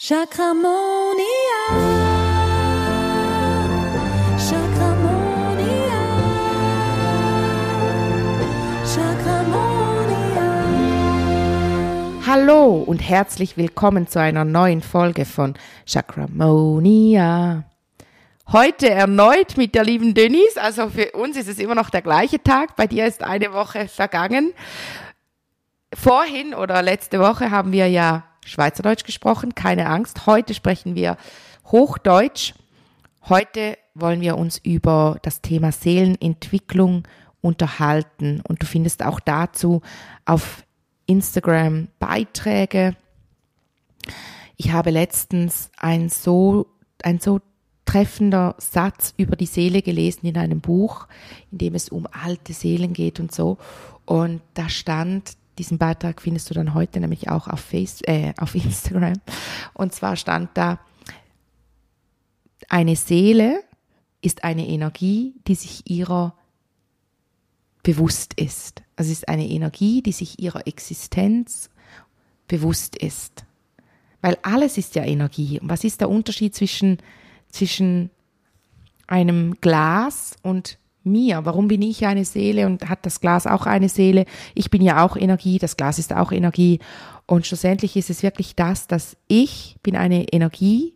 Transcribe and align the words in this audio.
Chakramonia. 0.00 1.18
Chakramonia. 4.38 5.98
Chakramonia. 8.86 10.52
Hallo 12.24 12.76
und 12.86 13.00
herzlich 13.00 13.56
willkommen 13.56 14.06
zu 14.06 14.20
einer 14.20 14.44
neuen 14.44 14.82
Folge 14.82 15.24
von 15.24 15.54
Chakramonia. 15.84 17.64
Heute 18.52 18.90
erneut 18.90 19.56
mit 19.56 19.74
der 19.74 19.82
lieben 19.82 20.14
Denise. 20.14 20.58
Also 20.62 20.90
für 20.90 21.10
uns 21.10 21.36
ist 21.36 21.48
es 21.48 21.58
immer 21.58 21.74
noch 21.74 21.90
der 21.90 22.02
gleiche 22.02 22.40
Tag. 22.40 22.76
Bei 22.76 22.86
dir 22.86 23.04
ist 23.04 23.24
eine 23.24 23.52
Woche 23.52 23.88
vergangen. 23.88 24.52
Vorhin 25.92 26.54
oder 26.54 26.82
letzte 26.82 27.18
Woche 27.18 27.50
haben 27.50 27.72
wir 27.72 27.88
ja 27.88 28.27
Schweizerdeutsch 28.48 29.04
gesprochen. 29.04 29.54
Keine 29.54 29.88
Angst. 29.88 30.26
Heute 30.26 30.54
sprechen 30.54 30.94
wir 30.94 31.16
Hochdeutsch. 31.66 32.54
Heute 33.28 33.76
wollen 33.94 34.20
wir 34.20 34.38
uns 34.38 34.58
über 34.58 35.18
das 35.22 35.42
Thema 35.42 35.72
Seelenentwicklung 35.72 37.06
unterhalten. 37.40 38.42
Und 38.46 38.62
du 38.62 38.66
findest 38.66 39.04
auch 39.04 39.20
dazu 39.20 39.82
auf 40.24 40.64
Instagram 41.06 41.88
Beiträge. 41.98 42.96
Ich 44.56 44.72
habe 44.72 44.90
letztens 44.90 45.70
ein 45.76 46.08
so, 46.08 46.66
ein 47.02 47.20
so 47.20 47.40
treffender 47.84 48.54
Satz 48.58 49.14
über 49.16 49.34
die 49.34 49.46
Seele 49.46 49.80
gelesen 49.80 50.26
in 50.26 50.36
einem 50.36 50.60
Buch, 50.60 51.06
in 51.50 51.58
dem 51.58 51.74
es 51.74 51.88
um 51.88 52.06
alte 52.10 52.52
Seelen 52.52 52.92
geht 52.92 53.18
und 53.18 53.34
so. 53.34 53.56
Und 54.04 54.42
da 54.54 54.68
stand, 54.68 55.38
diesen 55.58 55.78
Beitrag 55.78 56.22
findest 56.22 56.50
du 56.50 56.54
dann 56.54 56.74
heute 56.74 57.00
nämlich 57.00 57.28
auch 57.28 57.48
auf, 57.48 57.60
Face, 57.60 58.00
äh, 58.02 58.32
auf 58.38 58.54
Instagram. 58.54 59.14
Und 59.74 59.92
zwar 59.92 60.16
stand 60.16 60.50
da, 60.54 60.78
eine 62.68 62.96
Seele 62.96 63.62
ist 64.20 64.44
eine 64.44 64.66
Energie, 64.66 65.34
die 65.46 65.54
sich 65.54 65.90
ihrer 65.90 66.34
bewusst 67.82 68.34
ist. 68.34 68.82
Also 68.96 69.12
es 69.12 69.18
ist 69.18 69.28
eine 69.28 69.48
Energie, 69.48 70.02
die 70.02 70.12
sich 70.12 70.40
ihrer 70.40 70.66
Existenz 70.66 71.70
bewusst 72.48 72.96
ist. 72.96 73.44
Weil 74.20 74.36
alles 74.42 74.76
ist 74.76 74.94
ja 74.96 75.04
Energie. 75.04 75.60
Und 75.60 75.68
was 75.68 75.84
ist 75.84 76.00
der 76.00 76.10
Unterschied 76.10 76.54
zwischen, 76.54 76.98
zwischen 77.50 78.10
einem 79.06 79.54
Glas 79.60 80.36
und 80.42 80.78
mir? 81.10 81.44
Warum 81.44 81.68
bin 81.68 81.82
ich 81.82 82.06
eine 82.06 82.24
Seele 82.24 82.66
und 82.66 82.88
hat 82.88 83.04
das 83.06 83.20
Glas 83.20 83.46
auch 83.46 83.66
eine 83.66 83.88
Seele? 83.88 84.24
Ich 84.54 84.70
bin 84.70 84.82
ja 84.82 85.04
auch 85.04 85.16
Energie, 85.16 85.58
das 85.58 85.76
Glas 85.76 85.98
ist 85.98 86.12
auch 86.12 86.32
Energie. 86.32 86.78
Und 87.26 87.46
schlussendlich 87.46 87.96
ist 87.96 88.10
es 88.10 88.22
wirklich 88.22 88.56
das, 88.56 88.86
dass 88.86 89.16
ich 89.26 89.76
bin 89.82 89.96
eine 89.96 90.28
Energie, 90.32 90.94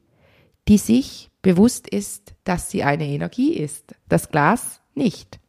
die 0.68 0.78
sich 0.78 1.30
bewusst 1.42 1.88
ist, 1.88 2.34
dass 2.44 2.70
sie 2.70 2.84
eine 2.84 3.06
Energie 3.06 3.52
ist. 3.55 3.94
Das 4.08 4.30
Glas 4.30 4.80
nicht. 4.94 5.40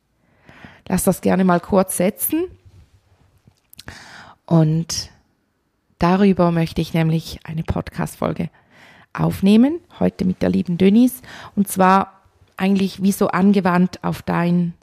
Lass 0.88 1.04
das 1.04 1.22
gerne 1.22 1.44
mal 1.44 1.60
kurz 1.60 1.98
setzen. 1.98 2.46
Und 4.46 5.12
darüber 6.00 6.52
möchte 6.52 6.82
ich 6.82 6.94
nämlich 6.94 7.40
eine 7.44 7.64
Podcast-Folge 7.64 8.50
aufnehmen, 9.14 9.80
heute 10.00 10.26
mit 10.26 10.42
der 10.42 10.50
lieben 10.50 10.78
Denise. 10.78 11.22
Und 11.56 11.68
zwar 11.68 12.23
eigentlich 12.58 13.02
wie 13.02 13.12
so 13.12 13.28
angewandt 13.28 14.04
auf 14.04 14.22
dein, 14.22 14.74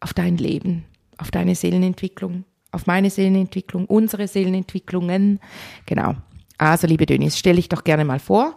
auf 0.00 0.14
dein 0.14 0.36
Leben, 0.36 0.84
auf 1.18 1.30
deine 1.30 1.54
Seelenentwicklung, 1.54 2.44
auf 2.72 2.86
meine 2.86 3.10
Seelenentwicklung, 3.10 3.86
unsere 3.86 4.28
Seelenentwicklungen. 4.28 5.40
Genau. 5.86 6.14
Also, 6.58 6.86
liebe 6.86 7.06
Denise, 7.06 7.38
stell 7.38 7.56
dich 7.56 7.68
doch 7.68 7.84
gerne 7.84 8.04
mal 8.04 8.18
vor. 8.18 8.56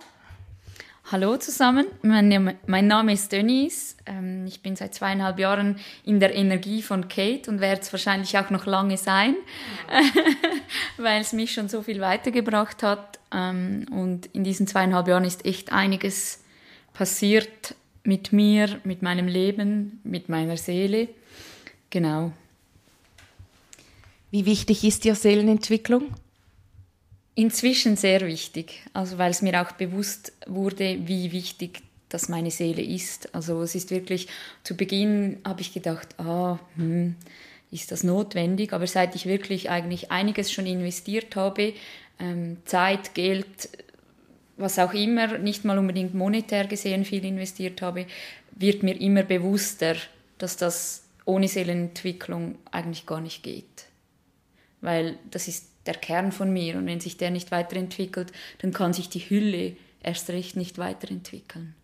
Hallo 1.11 1.35
zusammen, 1.35 1.87
mein, 2.03 2.55
mein 2.67 2.87
Name 2.87 3.11
ist 3.11 3.33
Denise. 3.33 3.97
Ähm, 4.05 4.45
ich 4.45 4.61
bin 4.61 4.77
seit 4.77 4.95
zweieinhalb 4.95 5.39
Jahren 5.39 5.77
in 6.05 6.21
der 6.21 6.33
Energie 6.33 6.81
von 6.81 7.09
Kate 7.09 7.51
und 7.51 7.59
werde 7.59 7.81
es 7.81 7.91
wahrscheinlich 7.91 8.37
auch 8.37 8.49
noch 8.49 8.65
lange 8.65 8.95
sein, 8.95 9.35
weil 10.97 11.19
es 11.19 11.33
mich 11.33 11.51
schon 11.51 11.67
so 11.67 11.81
viel 11.81 11.99
weitergebracht 11.99 12.81
hat. 12.81 13.19
Ähm, 13.33 13.87
und 13.91 14.27
in 14.27 14.45
diesen 14.45 14.67
zweieinhalb 14.67 15.07
Jahren 15.07 15.25
ist 15.25 15.45
echt 15.45 15.73
einiges 15.73 16.40
passiert 16.93 17.75
mit 18.03 18.33
mir, 18.33 18.79
mit 18.83 19.01
meinem 19.01 19.27
Leben, 19.27 19.99
mit 20.03 20.29
meiner 20.29 20.57
Seele. 20.57 21.09
Genau. 21.89 22.31
Wie 24.31 24.45
wichtig 24.45 24.83
ist 24.83 25.03
dir 25.03 25.15
Seelenentwicklung? 25.15 26.13
Inzwischen 27.35 27.95
sehr 27.95 28.21
wichtig, 28.21 28.81
also 28.93 29.17
weil 29.17 29.31
es 29.31 29.41
mir 29.41 29.61
auch 29.61 29.71
bewusst 29.73 30.33
wurde, 30.47 30.99
wie 31.05 31.31
wichtig 31.31 31.81
das 32.09 32.29
meine 32.29 32.51
Seele 32.51 32.81
ist. 32.81 33.33
Also 33.33 33.61
es 33.61 33.75
ist 33.75 33.89
wirklich, 33.89 34.27
zu 34.63 34.75
Beginn 34.75 35.37
habe 35.45 35.61
ich 35.61 35.73
gedacht, 35.73 36.19
ah, 36.19 36.59
hm, 36.75 37.15
ist 37.71 37.91
das 37.91 38.03
notwendig? 38.03 38.73
Aber 38.73 38.85
seit 38.85 39.15
ich 39.15 39.25
wirklich 39.25 39.69
eigentlich 39.69 40.11
einiges 40.11 40.51
schon 40.51 40.65
investiert 40.65 41.35
habe, 41.35 41.73
ähm, 42.19 42.57
Zeit, 42.65 43.15
Geld, 43.15 43.69
was 44.57 44.79
auch 44.79 44.93
immer, 44.93 45.37
nicht 45.37 45.65
mal 45.65 45.77
unbedingt 45.77 46.13
monetär 46.13 46.67
gesehen 46.67 47.05
viel 47.05 47.25
investiert 47.25 47.81
habe, 47.81 48.05
wird 48.51 48.83
mir 48.83 48.99
immer 48.99 49.23
bewusster, 49.23 49.95
dass 50.37 50.57
das 50.57 51.03
ohne 51.25 51.47
Seelenentwicklung 51.47 52.57
eigentlich 52.71 53.05
gar 53.05 53.21
nicht 53.21 53.43
geht. 53.43 53.85
Weil 54.81 55.17
das 55.29 55.47
ist 55.47 55.69
der 55.85 55.95
Kern 55.95 56.31
von 56.31 56.51
mir 56.51 56.75
und 56.75 56.85
wenn 56.85 56.99
sich 56.99 57.17
der 57.17 57.31
nicht 57.31 57.51
weiterentwickelt, 57.51 58.31
dann 58.59 58.73
kann 58.73 58.93
sich 58.93 59.09
die 59.09 59.19
Hülle 59.19 59.75
erst 60.03 60.29
recht 60.29 60.55
nicht 60.55 60.77
weiterentwickeln. 60.77 61.75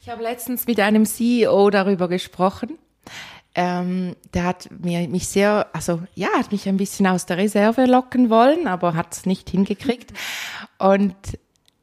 Ich 0.00 0.08
habe 0.08 0.22
letztens 0.22 0.66
mit 0.66 0.80
einem 0.80 1.06
CEO 1.06 1.70
darüber 1.70 2.08
gesprochen. 2.08 2.78
Ähm, 3.54 4.16
der 4.32 4.44
hat 4.44 4.68
mir, 4.70 5.06
mich 5.08 5.28
sehr, 5.28 5.66
also 5.72 6.02
ja, 6.14 6.28
hat 6.38 6.52
mich 6.52 6.68
ein 6.68 6.78
bisschen 6.78 7.06
aus 7.06 7.26
der 7.26 7.36
Reserve 7.36 7.84
locken 7.84 8.30
wollen, 8.30 8.66
aber 8.66 8.94
hat 8.94 9.12
es 9.12 9.26
nicht 9.26 9.50
hingekriegt. 9.50 10.12
Und 10.78 11.14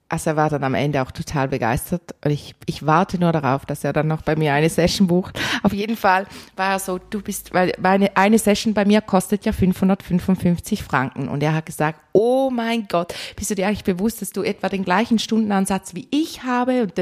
also 0.09 0.31
er 0.31 0.35
war 0.35 0.49
dann 0.49 0.63
am 0.63 0.73
Ende 0.73 1.01
auch 1.03 1.11
total 1.11 1.47
begeistert 1.47 2.15
und 2.25 2.31
ich, 2.31 2.55
ich 2.65 2.85
warte 2.85 3.19
nur 3.19 3.31
darauf, 3.31 3.65
dass 3.65 3.83
er 3.83 3.93
dann 3.93 4.07
noch 4.07 4.23
bei 4.23 4.35
mir 4.35 4.53
eine 4.53 4.69
Session 4.69 5.07
bucht. 5.07 5.39
Auf 5.63 5.71
jeden 5.71 5.95
Fall 5.95 6.25
war 6.55 6.71
er 6.71 6.79
so, 6.79 6.97
du 6.97 7.21
bist, 7.21 7.53
weil 7.53 7.73
meine, 7.79 8.17
eine 8.17 8.39
Session 8.39 8.73
bei 8.73 8.85
mir 8.85 9.01
kostet 9.01 9.45
ja 9.45 9.51
555 9.51 10.81
Franken 10.81 11.29
und 11.29 11.43
er 11.43 11.53
hat 11.53 11.67
gesagt, 11.67 11.99
oh 12.11 12.49
mein 12.49 12.87
Gott, 12.87 13.13
bist 13.35 13.51
du 13.51 13.55
dir 13.55 13.67
eigentlich 13.67 13.83
bewusst, 13.83 14.23
dass 14.23 14.31
du 14.31 14.41
etwa 14.41 14.67
den 14.67 14.83
gleichen 14.83 15.19
Stundenansatz 15.19 15.93
wie 15.93 16.07
ich 16.09 16.43
habe 16.43 16.81
und, 16.81 16.93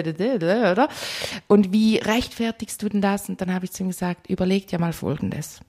und 1.47 1.71
wie 1.71 1.97
rechtfertigst 1.97 2.83
du 2.83 2.89
denn 2.89 3.01
das? 3.01 3.29
Und 3.29 3.39
dann 3.39 3.53
habe 3.53 3.65
ich 3.65 3.71
zu 3.71 3.83
ihm 3.83 3.89
gesagt, 3.89 4.29
überleg 4.29 4.67
dir 4.67 4.79
mal 4.79 4.93
Folgendes. 4.93 5.61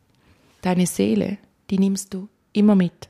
Deine 0.62 0.86
Seele, 0.86 1.38
die 1.70 1.78
nimmst 1.78 2.12
du 2.12 2.28
immer 2.52 2.74
mit 2.74 3.08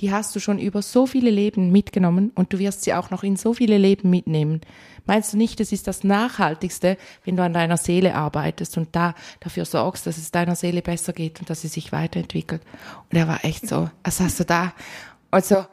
die 0.00 0.12
hast 0.12 0.34
du 0.36 0.40
schon 0.40 0.58
über 0.58 0.82
so 0.82 1.06
viele 1.06 1.30
Leben 1.30 1.72
mitgenommen 1.72 2.30
und 2.34 2.52
du 2.52 2.58
wirst 2.58 2.82
sie 2.82 2.94
auch 2.94 3.10
noch 3.10 3.22
in 3.22 3.36
so 3.36 3.54
viele 3.54 3.78
Leben 3.78 4.10
mitnehmen. 4.10 4.60
Meinst 5.06 5.32
du 5.32 5.36
nicht, 5.36 5.60
es 5.60 5.72
ist 5.72 5.86
das 5.86 6.04
Nachhaltigste, 6.04 6.98
wenn 7.24 7.36
du 7.36 7.42
an 7.42 7.52
deiner 7.52 7.76
Seele 7.76 8.14
arbeitest 8.14 8.76
und 8.76 8.94
da 8.94 9.14
dafür 9.40 9.64
sorgst, 9.64 10.06
dass 10.06 10.18
es 10.18 10.32
deiner 10.32 10.56
Seele 10.56 10.82
besser 10.82 11.12
geht 11.12 11.40
und 11.40 11.48
dass 11.48 11.62
sie 11.62 11.68
sich 11.68 11.92
weiterentwickelt? 11.92 12.62
Und 13.10 13.16
er 13.16 13.28
war 13.28 13.44
echt 13.44 13.68
so, 13.68 13.88
als 14.02 14.20
hast 14.20 14.40
du 14.40 14.44
da, 14.44 14.74
also, 15.30 15.64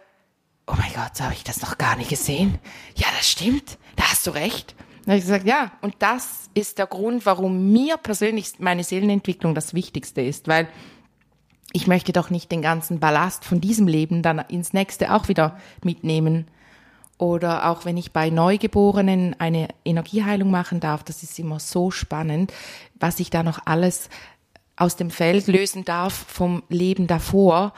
oh 0.68 0.76
mein 0.78 0.94
Gott, 0.94 1.16
so 1.16 1.24
habe 1.24 1.34
ich 1.34 1.44
das 1.44 1.62
noch 1.62 1.78
gar 1.78 1.98
nicht 1.98 2.10
gesehen. 2.10 2.60
Ja, 2.96 3.08
das 3.18 3.30
stimmt, 3.30 3.78
da 3.96 4.12
hast 4.12 4.26
du 4.28 4.32
recht. 4.32 4.76
Dann 5.06 5.14
habe 5.14 5.18
ich 5.18 5.26
gesagt, 5.26 5.46
ja, 5.46 5.72
und 5.82 5.96
das 6.00 6.50
ist 6.54 6.78
der 6.78 6.88
Grund, 6.88 7.26
warum 7.26 7.74
mir 7.74 7.98
persönlich 7.98 8.54
meine 8.60 8.86
Seelenentwicklung 8.86 9.54
das 9.54 9.74
Wichtigste 9.74 10.22
ist, 10.22 10.48
weil 10.48 10.70
ich 11.74 11.88
möchte 11.88 12.14
doch 12.14 12.30
nicht 12.30 12.52
den 12.52 12.62
ganzen 12.62 13.00
Ballast 13.00 13.44
von 13.44 13.60
diesem 13.60 13.88
Leben 13.88 14.22
dann 14.22 14.40
ins 14.40 14.72
nächste 14.74 15.14
auch 15.14 15.28
wieder 15.28 15.58
mitnehmen. 15.84 16.48
Oder 17.18 17.70
auch 17.70 17.84
wenn 17.84 17.98
ich 17.98 18.12
bei 18.12 18.30
Neugeborenen 18.30 19.36
eine 19.40 19.70
Energieheilung 19.84 20.52
machen 20.52 20.80
darf, 20.80 21.04
das 21.04 21.24
ist 21.24 21.38
immer 21.40 21.60
so 21.60 21.92
spannend, 21.92 22.54
was 23.00 23.20
ich 23.20 23.30
da 23.30 23.44
noch 23.44 23.60
alles 23.66 24.10
aus 24.76 24.96
dem 24.96 25.10
Feld 25.10 25.48
lösen 25.48 25.84
darf 25.84 26.14
vom 26.14 26.64
Leben 26.70 27.08
davor 27.08 27.74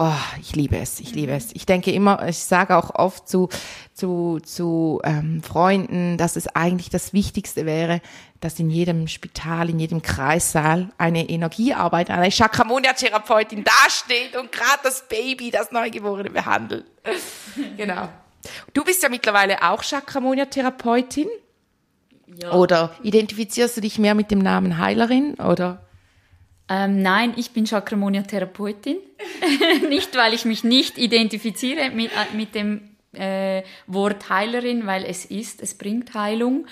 Oh, 0.00 0.12
ich 0.40 0.54
liebe 0.54 0.78
es, 0.78 1.00
ich 1.00 1.12
liebe 1.12 1.32
es. 1.32 1.48
Ich 1.54 1.66
denke 1.66 1.90
immer, 1.90 2.28
ich 2.28 2.38
sage 2.38 2.76
auch 2.76 2.94
oft 2.94 3.28
zu, 3.28 3.48
zu, 3.94 4.38
zu 4.44 5.00
ähm, 5.02 5.42
Freunden, 5.42 6.16
dass 6.16 6.36
es 6.36 6.46
eigentlich 6.54 6.88
das 6.88 7.12
Wichtigste 7.12 7.66
wäre, 7.66 8.00
dass 8.40 8.60
in 8.60 8.70
jedem 8.70 9.08
Spital, 9.08 9.68
in 9.68 9.80
jedem 9.80 10.00
Kreissaal 10.00 10.90
eine 10.98 11.28
Energiearbeit, 11.28 12.10
eine 12.10 12.30
Chakramonia-Therapeutin 12.30 13.64
dasteht 13.64 14.36
und 14.36 14.52
gerade 14.52 14.78
das 14.84 15.08
Baby, 15.08 15.50
das 15.50 15.72
Neugeborene 15.72 16.30
behandelt. 16.30 16.86
genau. 17.76 18.08
Du 18.74 18.84
bist 18.84 19.02
ja 19.02 19.08
mittlerweile 19.08 19.68
auch 19.68 19.82
Chakramonia-Therapeutin. 19.82 21.26
Ja. 22.40 22.52
Oder 22.52 22.94
identifizierst 23.02 23.76
du 23.76 23.80
dich 23.80 23.98
mehr 23.98 24.14
mit 24.14 24.30
dem 24.30 24.38
Namen 24.38 24.78
Heilerin 24.78 25.34
oder? 25.34 25.87
Ähm, 26.68 27.02
nein, 27.02 27.32
ich 27.36 27.52
bin 27.52 27.64
Chakramonia-Therapeutin. 27.64 28.98
nicht, 29.88 30.16
weil 30.16 30.34
ich 30.34 30.44
mich 30.44 30.64
nicht 30.64 30.98
identifiziere 30.98 31.90
mit, 31.90 32.10
äh, 32.12 32.36
mit 32.36 32.54
dem 32.54 32.82
äh, 33.12 33.62
Wort 33.86 34.28
Heilerin, 34.28 34.86
weil 34.86 35.04
es 35.04 35.24
ist, 35.24 35.62
es 35.62 35.74
bringt 35.74 36.14
Heilung. 36.14 36.66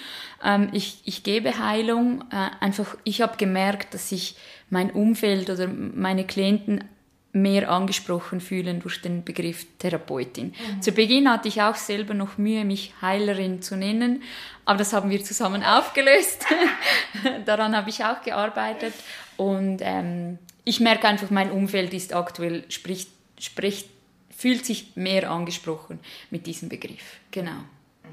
Ähm, 0.45 0.69
ich, 0.73 1.01
ich 1.05 1.23
gebe 1.23 1.59
Heilung. 1.59 2.25
Äh, 2.31 2.63
einfach, 2.63 2.97
ich 3.05 3.23
habe 3.23 3.37
gemerkt, 3.37 3.95
dass 3.95 4.11
sich 4.11 4.37
mein 4.69 4.91
Umfeld 4.91 5.49
oder 5.49 5.67
meine 5.69 6.27
Klienten 6.27 6.85
mehr 7.33 7.71
angesprochen 7.71 8.41
fühlen 8.41 8.81
durch 8.81 9.03
den 9.03 9.23
Begriff 9.23 9.67
Therapeutin. 9.79 10.55
Mhm. 10.77 10.83
Zu 10.83 10.93
Beginn 10.93 11.31
hatte 11.31 11.49
ich 11.49 11.61
auch 11.61 11.75
selber 11.75 12.15
noch 12.15 12.39
Mühe, 12.39 12.65
mich 12.65 12.95
Heilerin 13.03 13.61
zu 13.61 13.77
nennen, 13.77 14.23
aber 14.65 14.79
das 14.79 14.95
haben 14.95 15.11
wir 15.11 15.23
zusammen 15.23 15.63
aufgelöst. 15.63 16.47
Daran 17.45 17.77
habe 17.77 17.91
ich 17.91 18.03
auch 18.05 18.23
gearbeitet 18.23 18.95
und 19.37 19.79
ähm, 19.81 20.39
ich 20.65 20.81
merke 20.81 21.07
einfach, 21.07 21.31
mein 21.31 21.51
Umfeld 21.51 21.95
ist 21.95 22.15
aktuell, 22.15 22.65
spricht, 22.69 23.09
spricht, 23.39 23.89
fühlt 24.37 24.67
sich 24.67 24.97
mehr 24.97 25.31
angesprochen 25.31 26.01
mit 26.31 26.47
diesem 26.47 26.69
Begriff. 26.69 27.21
Genau. 27.31 27.61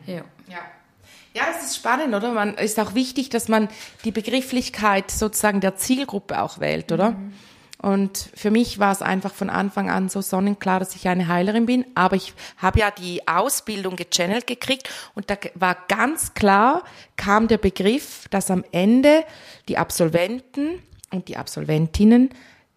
Ja. 0.06 0.24
ja. 0.48 0.60
Ja, 1.36 1.46
das 1.52 1.64
ist 1.64 1.75
spannend, 1.75 2.14
oder? 2.14 2.31
Man 2.31 2.54
ist 2.56 2.80
auch 2.80 2.94
wichtig, 2.94 3.30
dass 3.30 3.48
man 3.48 3.68
die 4.06 4.12
Begrifflichkeit 4.12 5.10
sozusagen 5.10 5.62
der 5.62 5.75
Zielgruppe 5.75 6.40
auch 6.40 6.60
wählt, 6.60 6.92
oder? 6.92 7.12
Mhm. 7.12 7.34
Und 7.84 8.30
für 8.34 8.50
mich 8.50 8.80
war 8.80 8.94
es 8.94 9.02
einfach 9.02 9.34
von 9.34 9.50
Anfang 9.50 9.90
an 9.90 10.08
so 10.08 10.22
sonnenklar, 10.22 10.80
dass 10.80 10.96
ich 10.96 11.10
eine 11.10 11.28
Heilerin 11.28 11.66
bin. 11.66 11.86
Aber 11.96 12.16
ich 12.16 12.34
habe 12.58 12.80
ja 12.80 12.92
die 12.92 13.28
Ausbildung 13.28 13.98
gechannelt 13.98 14.48
gekriegt 14.48 14.90
und 15.16 15.30
da 15.30 15.36
war 15.56 15.75
ganz 15.90 16.34
klar, 16.34 16.84
kam 17.18 17.50
der 17.50 17.58
Begriff, 17.58 18.30
dass 18.30 18.50
am 18.52 18.64
Ende 18.72 19.25
die 19.68 19.78
Absolventen 19.78 20.81
und 21.13 21.27
die 21.27 21.38
Absolventinnen 21.38 22.30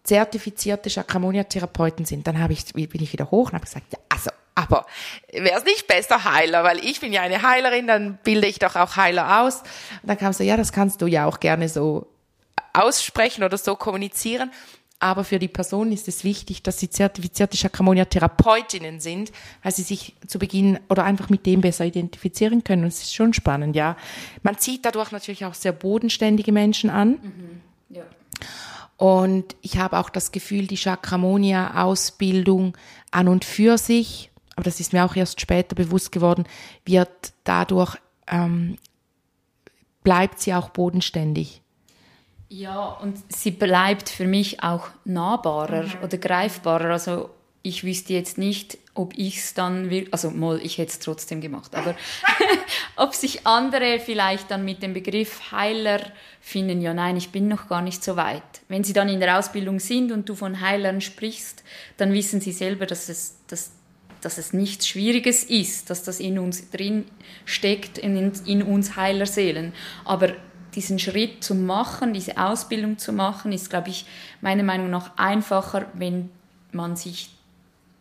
zertifizierte 0.03 0.89
Chakramonia-Therapeuten 0.89 2.05
sind. 2.05 2.27
Dann 2.27 2.39
habe 2.39 2.53
ich, 2.53 2.73
bin 2.73 3.03
ich 3.03 3.11
wieder 3.11 3.29
hoch 3.29 3.49
und 3.49 3.55
habe 3.55 3.65
gesagt, 3.65 3.91
ja, 3.91 3.99
also, 4.09 4.31
aber 4.55 4.85
wäre 5.31 5.59
es 5.59 5.65
nicht 5.65 5.85
besser 5.85 6.23
Heiler, 6.23 6.63
weil 6.63 6.79
ich 6.79 7.01
bin 7.01 7.11
ja 7.11 7.21
eine 7.21 7.41
Heilerin, 7.43 7.87
dann 7.87 8.17
bilde 8.23 8.47
ich 8.47 8.57
doch 8.57 8.75
auch 8.75 8.95
Heiler 8.95 9.41
aus. 9.41 9.61
Und 10.01 10.07
dann 10.09 10.17
kam 10.17 10.31
so, 10.33 10.43
ja, 10.43 10.55
das 10.55 10.71
kannst 10.71 11.01
du 11.01 11.07
ja 11.07 11.25
auch 11.25 11.39
gerne 11.39 11.67
so 11.67 12.07
aussprechen 12.73 13.43
oder 13.43 13.57
so 13.57 13.75
kommunizieren. 13.75 14.51
Aber 14.99 15.23
für 15.23 15.37
die 15.37 15.47
Person 15.47 15.91
ist 15.91 16.07
es 16.07 16.23
wichtig, 16.23 16.63
dass 16.63 16.79
sie 16.79 16.89
zertifizierte 16.89 17.55
Chakramonia-Therapeutinnen 17.55 18.99
sind, 18.99 19.31
weil 19.61 19.71
sie 19.71 19.83
sich 19.83 20.15
zu 20.25 20.39
Beginn 20.39 20.79
oder 20.89 21.03
einfach 21.03 21.29
mit 21.29 21.45
dem 21.45 21.61
besser 21.61 21.85
identifizieren 21.85 22.63
können. 22.63 22.83
Und 22.83 22.87
es 22.87 23.03
ist 23.03 23.13
schon 23.13 23.33
spannend, 23.33 23.75
ja. 23.75 23.95
Man 24.41 24.57
zieht 24.57 24.85
dadurch 24.85 25.11
natürlich 25.11 25.45
auch 25.45 25.53
sehr 25.53 25.71
bodenständige 25.71 26.51
Menschen 26.51 26.89
an. 26.89 27.09
Mhm. 27.21 27.61
Ja. 27.89 28.03
Und 28.97 29.55
ich 29.61 29.77
habe 29.77 29.99
auch 29.99 30.09
das 30.09 30.31
Gefühl, 30.31 30.65
die 30.67 30.77
Chakramonia-Ausbildung 30.77 32.75
an 33.11 33.27
und 33.27 33.45
für 33.45 33.77
sich, 33.77 34.31
aber 34.55 34.63
das 34.63 34.79
ist 34.79 34.91
mir 34.91 35.05
auch 35.05 35.15
erst 35.15 35.39
später 35.39 35.75
bewusst 35.75 36.11
geworden, 36.11 36.45
wird 36.83 37.33
dadurch, 37.43 37.95
ähm, 38.27 38.77
bleibt 40.03 40.39
sie 40.39 40.53
auch 40.55 40.69
bodenständig. 40.69 41.61
Ja, 42.49 42.85
und 42.85 43.17
sie 43.31 43.51
bleibt 43.51 44.09
für 44.09 44.25
mich 44.25 44.63
auch 44.63 44.87
nahbarer 45.05 45.83
mhm. 45.83 46.03
oder 46.03 46.17
greifbarer. 46.17 46.91
Also 46.91 47.29
ich 47.61 47.83
wüsste 47.83 48.13
jetzt 48.13 48.37
nicht, 48.37 48.77
ob 48.97 49.17
ich 49.17 49.37
es 49.37 49.53
dann 49.53 49.89
will, 49.89 50.07
also 50.11 50.31
mal, 50.31 50.59
ich 50.61 50.77
hätte 50.77 50.91
es 50.91 50.99
trotzdem 50.99 51.39
gemacht, 51.39 51.75
aber 51.75 51.95
ob 52.95 53.13
sich 53.13 53.45
andere 53.45 53.99
vielleicht 53.99 54.49
dann 54.49 54.65
mit 54.65 54.81
dem 54.81 54.93
Begriff 54.93 55.51
Heiler 55.51 56.01
finden, 56.41 56.81
ja 56.81 56.93
nein, 56.93 57.15
ich 57.15 57.29
bin 57.29 57.47
noch 57.47 57.69
gar 57.69 57.81
nicht 57.81 58.03
so 58.03 58.15
weit. 58.15 58.41
Wenn 58.67 58.83
sie 58.83 58.93
dann 58.93 59.07
in 59.07 59.19
der 59.19 59.37
Ausbildung 59.37 59.79
sind 59.79 60.11
und 60.11 60.27
du 60.27 60.35
von 60.35 60.61
Heilern 60.61 61.01
sprichst, 61.01 61.63
dann 61.97 62.11
wissen 62.11 62.41
sie 62.41 62.51
selber, 62.51 62.87
dass 62.87 63.07
es, 63.07 63.37
dass, 63.47 63.71
dass 64.21 64.39
es 64.39 64.51
nichts 64.51 64.87
Schwieriges 64.87 65.43
ist, 65.43 65.89
dass 65.91 66.03
das 66.03 66.19
in 66.19 66.39
uns 66.39 66.71
drin 66.71 67.05
steckt, 67.45 67.99
in, 67.99 68.31
in 68.45 68.63
uns 68.63 68.95
Heilerseelen. 68.95 69.73
Aber 70.05 70.33
diesen 70.73 70.97
Schritt 70.97 71.43
zu 71.43 71.53
machen, 71.53 72.13
diese 72.13 72.37
Ausbildung 72.37 72.97
zu 72.97 73.13
machen, 73.13 73.51
ist, 73.51 73.69
glaube 73.69 73.89
ich, 73.89 74.05
meiner 74.41 74.63
Meinung 74.63 74.89
nach 74.89 75.17
einfacher, 75.17 75.85
wenn 75.93 76.29
man 76.71 76.95
sich 76.95 77.36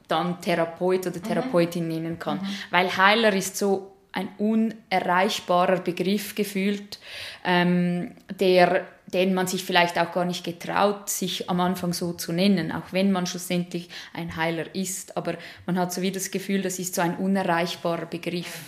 dann 0.08 0.40
Therapeut 0.40 1.06
oder 1.06 1.18
mhm. 1.18 1.22
Therapeutin 1.22 1.84
mhm. 1.84 1.94
nennen 1.94 2.18
kann. 2.18 2.38
Mhm. 2.38 2.48
Weil 2.70 2.96
Heiler 2.96 3.32
ist 3.32 3.56
so 3.56 3.92
ein 4.12 4.28
unerreichbarer 4.38 5.80
Begriff 5.80 6.34
gefühlt, 6.34 6.98
ähm, 7.44 8.12
der, 8.40 8.86
den 9.12 9.34
man 9.34 9.46
sich 9.46 9.62
vielleicht 9.62 9.98
auch 9.98 10.10
gar 10.10 10.24
nicht 10.24 10.42
getraut, 10.42 11.10
sich 11.10 11.50
am 11.50 11.60
Anfang 11.60 11.92
so 11.92 12.14
zu 12.14 12.32
nennen, 12.32 12.72
auch 12.72 12.92
wenn 12.92 13.12
man 13.12 13.26
schlussendlich 13.26 13.90
ein 14.14 14.36
Heiler 14.36 14.74
ist. 14.74 15.18
Aber 15.18 15.34
man 15.66 15.78
hat 15.78 15.92
so 15.92 16.00
wie 16.00 16.12
das 16.12 16.30
Gefühl, 16.30 16.62
das 16.62 16.78
ist 16.78 16.94
so 16.94 17.02
ein 17.02 17.16
unerreichbarer 17.16 18.06
Begriff. 18.06 18.58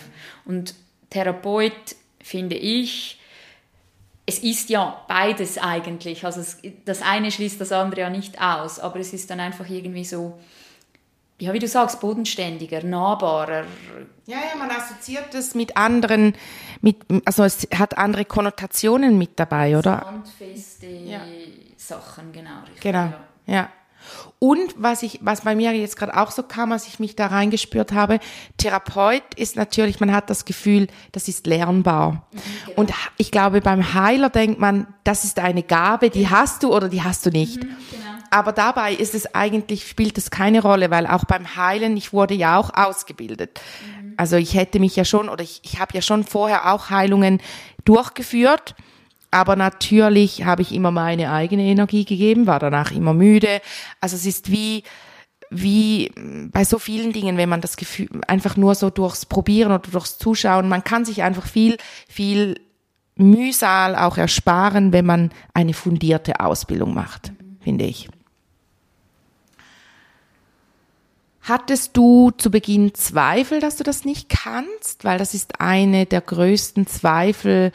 Und 0.45 0.75
Therapeut, 1.09 1.95
finde 2.21 2.55
ich, 2.55 3.19
es 4.27 4.37
ist 4.37 4.69
ja 4.69 5.03
beides 5.07 5.57
eigentlich. 5.57 6.23
Also 6.25 6.41
es, 6.41 6.59
das 6.85 7.01
eine 7.01 7.31
schließt 7.31 7.59
das 7.59 7.71
andere 7.71 8.01
ja 8.01 8.09
nicht 8.11 8.39
aus, 8.39 8.79
aber 8.79 8.99
es 8.99 9.13
ist 9.13 9.31
dann 9.31 9.39
einfach 9.39 9.67
irgendwie 9.67 10.05
so, 10.05 10.39
ja, 11.39 11.53
wie 11.53 11.59
du 11.59 11.67
sagst, 11.67 12.01
bodenständiger, 12.01 12.83
nahbarer. 12.83 13.63
Ja, 14.25 14.37
ja, 14.37 14.57
man 14.57 14.69
assoziiert 14.69 15.33
es 15.33 15.55
mit 15.55 15.77
anderen, 15.77 16.35
mit, 16.81 16.97
also 17.25 17.43
es 17.43 17.67
hat 17.73 17.97
andere 17.97 18.25
Konnotationen 18.25 19.17
mit 19.17 19.39
dabei, 19.39 19.77
oder? 19.77 20.01
Handfeste 20.01 20.87
ja. 20.87 21.21
Sachen, 21.77 22.31
genau. 22.33 22.61
Richtig, 22.65 22.81
genau, 22.81 23.13
ja. 23.45 23.53
ja. 23.53 23.69
Und 24.39 24.75
was 24.77 25.03
ich, 25.03 25.19
was 25.21 25.41
bei 25.41 25.55
mir 25.55 25.73
jetzt 25.73 25.97
gerade 25.97 26.15
auch 26.15 26.31
so 26.31 26.43
kam, 26.43 26.71
als 26.71 26.87
ich 26.87 26.99
mich 26.99 27.15
da 27.15 27.27
reingespürt 27.27 27.91
habe, 27.91 28.19
Therapeut 28.57 29.23
ist 29.35 29.55
natürlich, 29.55 29.99
man 29.99 30.13
hat 30.13 30.29
das 30.29 30.45
Gefühl, 30.45 30.87
das 31.11 31.27
ist 31.27 31.45
lernbar. 31.45 32.11
Mhm, 32.31 32.39
genau. 32.65 32.79
Und 32.79 32.93
ich 33.17 33.31
glaube, 33.31 33.61
beim 33.61 33.93
Heiler 33.93 34.29
denkt 34.29 34.59
man, 34.59 34.87
das 35.03 35.25
ist 35.25 35.39
eine 35.39 35.63
Gabe, 35.63 36.09
die 36.09 36.29
hast 36.29 36.63
du 36.63 36.73
oder 36.73 36.87
die 36.87 37.03
hast 37.03 37.25
du 37.25 37.29
nicht. 37.29 37.63
Mhm, 37.63 37.75
genau. 37.91 38.08
Aber 38.31 38.51
dabei 38.51 38.93
ist 38.93 39.15
es 39.15 39.33
eigentlich, 39.33 39.87
spielt 39.87 40.17
es 40.17 40.29
keine 40.31 40.61
Rolle, 40.61 40.91
weil 40.91 41.07
auch 41.07 41.25
beim 41.25 41.55
Heilen, 41.55 41.97
ich 41.97 42.13
wurde 42.13 42.33
ja 42.33 42.57
auch 42.57 42.71
ausgebildet. 42.73 43.59
Mhm. 43.85 44.13
Also 44.17 44.35
ich 44.35 44.53
hätte 44.53 44.79
mich 44.79 44.95
ja 44.95 45.05
schon, 45.05 45.29
oder 45.29 45.43
ich, 45.43 45.61
ich 45.63 45.79
habe 45.79 45.93
ja 45.93 46.01
schon 46.01 46.23
vorher 46.23 46.73
auch 46.73 46.89
Heilungen 46.89 47.41
durchgeführt 47.85 48.75
aber 49.31 49.55
natürlich 49.55 50.43
habe 50.45 50.61
ich 50.61 50.73
immer 50.73 50.91
meine 50.91 51.31
eigene 51.31 51.63
Energie 51.63 52.05
gegeben, 52.05 52.47
war 52.47 52.59
danach 52.59 52.91
immer 52.91 53.13
müde. 53.13 53.61
Also 54.01 54.15
es 54.15 54.25
ist 54.25 54.51
wie, 54.51 54.83
wie 55.51 56.11
bei 56.51 56.63
so 56.63 56.79
vielen 56.79 57.13
Dingen, 57.13 57.37
wenn 57.37 57.49
man 57.49 57.61
das 57.61 57.77
Gefühl 57.77 58.09
einfach 58.27 58.57
nur 58.57 58.73
so 58.75 58.89
durchs 58.89 59.25
Probieren 59.25 59.71
oder 59.71 59.87
durchs 59.91 60.17
Zuschauen, 60.17 60.67
man 60.67 60.83
kann 60.83 61.05
sich 61.05 61.21
einfach 61.21 61.45
viel, 61.45 61.77
viel 62.07 62.59
Mühsal 63.15 63.95
auch 63.95 64.17
ersparen, 64.17 64.93
wenn 64.93 65.05
man 65.05 65.31
eine 65.53 65.73
fundierte 65.73 66.39
Ausbildung 66.39 66.93
macht, 66.93 67.31
finde 67.59 67.85
ich. 67.85 68.09
Hattest 71.49 71.97
du 71.97 72.31
zu 72.31 72.51
Beginn 72.51 72.93
Zweifel, 72.93 73.59
dass 73.59 73.75
du 73.75 73.83
das 73.83 74.05
nicht 74.05 74.29
kannst? 74.29 75.03
Weil 75.03 75.17
das 75.17 75.33
ist 75.33 75.59
eine 75.59 76.05
der 76.05 76.21
größten 76.21 76.85
Zweifel, 76.85 77.71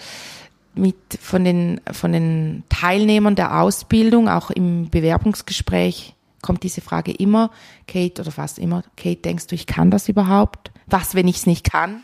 mit 0.76 0.96
von 1.20 1.44
den, 1.44 1.80
von 1.92 2.12
den 2.12 2.64
Teilnehmern 2.68 3.34
der 3.34 3.60
Ausbildung, 3.60 4.28
auch 4.28 4.50
im 4.50 4.90
Bewerbungsgespräch 4.90 6.14
kommt 6.42 6.62
diese 6.62 6.82
Frage 6.82 7.10
immer, 7.10 7.50
Kate, 7.88 8.20
oder 8.20 8.30
fast 8.30 8.58
immer, 8.58 8.82
Kate, 8.96 9.16
denkst 9.16 9.46
du, 9.46 9.54
ich 9.54 9.66
kann 9.66 9.90
das 9.90 10.10
überhaupt? 10.10 10.70
Was, 10.86 11.14
wenn 11.14 11.26
ich 11.26 11.36
es 11.36 11.46
nicht 11.46 11.70
kann? 11.70 12.02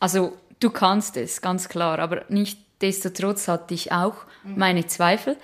Also, 0.00 0.32
du 0.58 0.70
kannst 0.70 1.18
es, 1.18 1.42
ganz 1.42 1.68
klar, 1.68 1.98
aber 1.98 2.24
nicht 2.30 2.58
destotrotz 2.80 3.46
hatte 3.46 3.74
ich 3.74 3.92
auch 3.92 4.14
meine 4.44 4.86
Zweifel. 4.86 5.36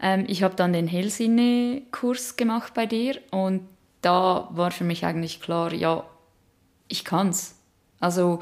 Ähm, 0.00 0.26
ich 0.28 0.44
habe 0.44 0.54
dann 0.54 0.72
den 0.72 0.86
Hellsinne-Kurs 0.86 2.36
gemacht 2.36 2.72
bei 2.74 2.86
dir 2.86 3.18
und 3.32 3.62
da 4.02 4.48
war 4.50 4.70
für 4.70 4.84
mich 4.84 5.04
eigentlich 5.04 5.40
klar, 5.40 5.72
ja, 5.72 6.04
ich 6.88 7.04
kann's. 7.04 7.58
Also, 8.00 8.40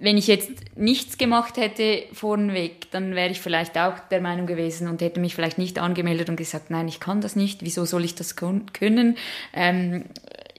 wenn 0.00 0.16
ich 0.16 0.26
jetzt 0.26 0.50
nichts 0.76 1.18
gemacht 1.18 1.56
hätte 1.56 2.04
vornweg, 2.12 2.90
dann 2.90 3.14
wäre 3.14 3.30
ich 3.30 3.40
vielleicht 3.40 3.78
auch 3.78 3.98
der 4.10 4.20
Meinung 4.20 4.46
gewesen 4.46 4.88
und 4.88 5.00
hätte 5.00 5.20
mich 5.20 5.34
vielleicht 5.34 5.58
nicht 5.58 5.78
angemeldet 5.78 6.28
und 6.28 6.36
gesagt, 6.36 6.70
nein, 6.70 6.88
ich 6.88 7.00
kann 7.00 7.20
das 7.20 7.36
nicht, 7.36 7.62
wieso 7.62 7.84
soll 7.84 8.04
ich 8.04 8.14
das 8.14 8.36
können? 8.36 9.16
Ähm, 9.52 10.04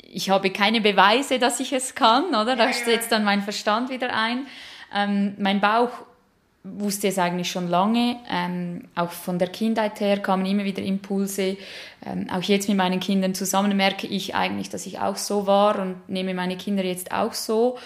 ich 0.01 0.29
habe 0.29 0.49
keine 0.49 0.79
Beweise, 0.79 1.39
dass 1.39 1.59
ich 1.59 1.73
es 1.73 1.95
kann, 1.95 2.29
oder? 2.29 2.55
Da 2.55 2.71
setzt 2.71 3.11
dann 3.11 3.25
mein 3.25 3.41
Verstand 3.41 3.89
wieder 3.89 4.15
ein. 4.15 4.47
Ähm, 4.93 5.35
mein 5.37 5.59
Bauch 5.59 5.91
wusste 6.77 7.07
es 7.07 7.19
eigentlich 7.19 7.49
schon 7.51 7.67
lange. 7.67 8.17
Ähm, 8.29 8.87
auch 8.95 9.11
von 9.11 9.39
der 9.39 9.49
Kindheit 9.49 9.99
her 9.99 10.19
kamen 10.19 10.45
immer 10.45 10.63
wieder 10.63 10.81
Impulse. 10.81 11.57
Ähm, 12.05 12.27
auch 12.31 12.41
jetzt 12.41 12.67
mit 12.67 12.77
meinen 12.77 12.99
Kindern 12.99 13.35
zusammen 13.35 13.75
merke 13.77 14.07
ich 14.07 14.35
eigentlich, 14.35 14.69
dass 14.69 14.85
ich 14.85 14.99
auch 14.99 15.15
so 15.15 15.47
war 15.47 15.79
und 15.79 16.09
nehme 16.09 16.33
meine 16.33 16.57
Kinder 16.57 16.83
jetzt 16.83 17.11
auch 17.11 17.33
so 17.33 17.77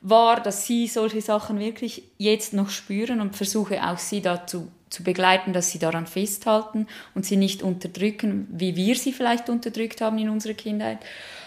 war, 0.00 0.40
dass 0.40 0.66
sie 0.66 0.86
solche 0.86 1.22
Sachen 1.22 1.58
wirklich 1.58 2.02
jetzt 2.18 2.52
noch 2.52 2.68
spüren 2.68 3.20
und 3.20 3.36
versuche 3.36 3.82
auch 3.82 3.98
sie 3.98 4.20
dazu 4.20 4.68
zu 4.90 5.02
begleiten, 5.02 5.52
dass 5.52 5.70
sie 5.70 5.78
daran 5.78 6.06
festhalten 6.06 6.86
und 7.14 7.24
sie 7.24 7.36
nicht 7.36 7.62
unterdrücken, 7.62 8.46
wie 8.50 8.76
wir 8.76 8.96
sie 8.96 9.12
vielleicht 9.12 9.48
unterdrückt 9.48 10.00
haben 10.00 10.18
in 10.18 10.28
unserer 10.28 10.54
Kindheit. 10.54 10.98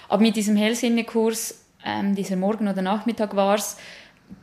Aber 0.09 0.21
mit 0.21 0.35
diesem 0.35 0.55
Hellsinne-Kurs 0.55 1.63
ähm, 1.85 2.15
dieser 2.15 2.35
Morgen 2.35 2.67
oder 2.67 2.81
Nachmittag 2.81 3.35
war 3.35 3.55
es, 3.55 3.77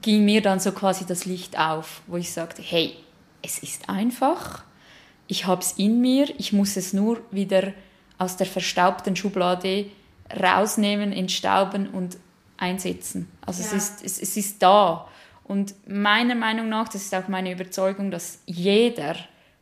ging 0.03 0.25
mir 0.25 0.43
dann 0.43 0.61
so 0.61 0.73
quasi 0.73 1.07
das 1.07 1.25
Licht 1.25 1.59
auf, 1.59 2.03
wo 2.07 2.17
ich 2.17 2.33
sagte, 2.33 2.63
hey, 2.63 2.95
es 3.43 3.59
ist 3.59 3.89
einfach, 3.89 4.65
ich 5.27 5.47
habe 5.47 5.61
es 5.61 5.73
in 5.73 6.01
mir, 6.01 6.29
ich 6.39 6.53
muss 6.53 6.77
es 6.77 6.93
nur 6.93 7.21
wieder 7.31 7.73
aus 8.19 8.37
der 8.37 8.47
verstaubten 8.47 9.17
Schublade 9.17 9.87
rausnehmen, 10.41 11.13
entstauben 11.13 11.89
und 11.89 12.17
einsetzen. 12.57 13.29
Also 13.45 13.63
ja. 13.63 13.69
es, 13.69 13.75
ist, 13.75 14.05
es, 14.05 14.21
es 14.21 14.37
ist 14.37 14.63
da. 14.63 15.09
Und 15.45 15.75
meiner 15.87 16.35
Meinung 16.35 16.69
nach, 16.69 16.89
das 16.89 17.03
ist 17.03 17.15
auch 17.15 17.29
meine 17.29 17.53
Überzeugung, 17.53 18.11
dass 18.11 18.39
jeder 18.47 19.17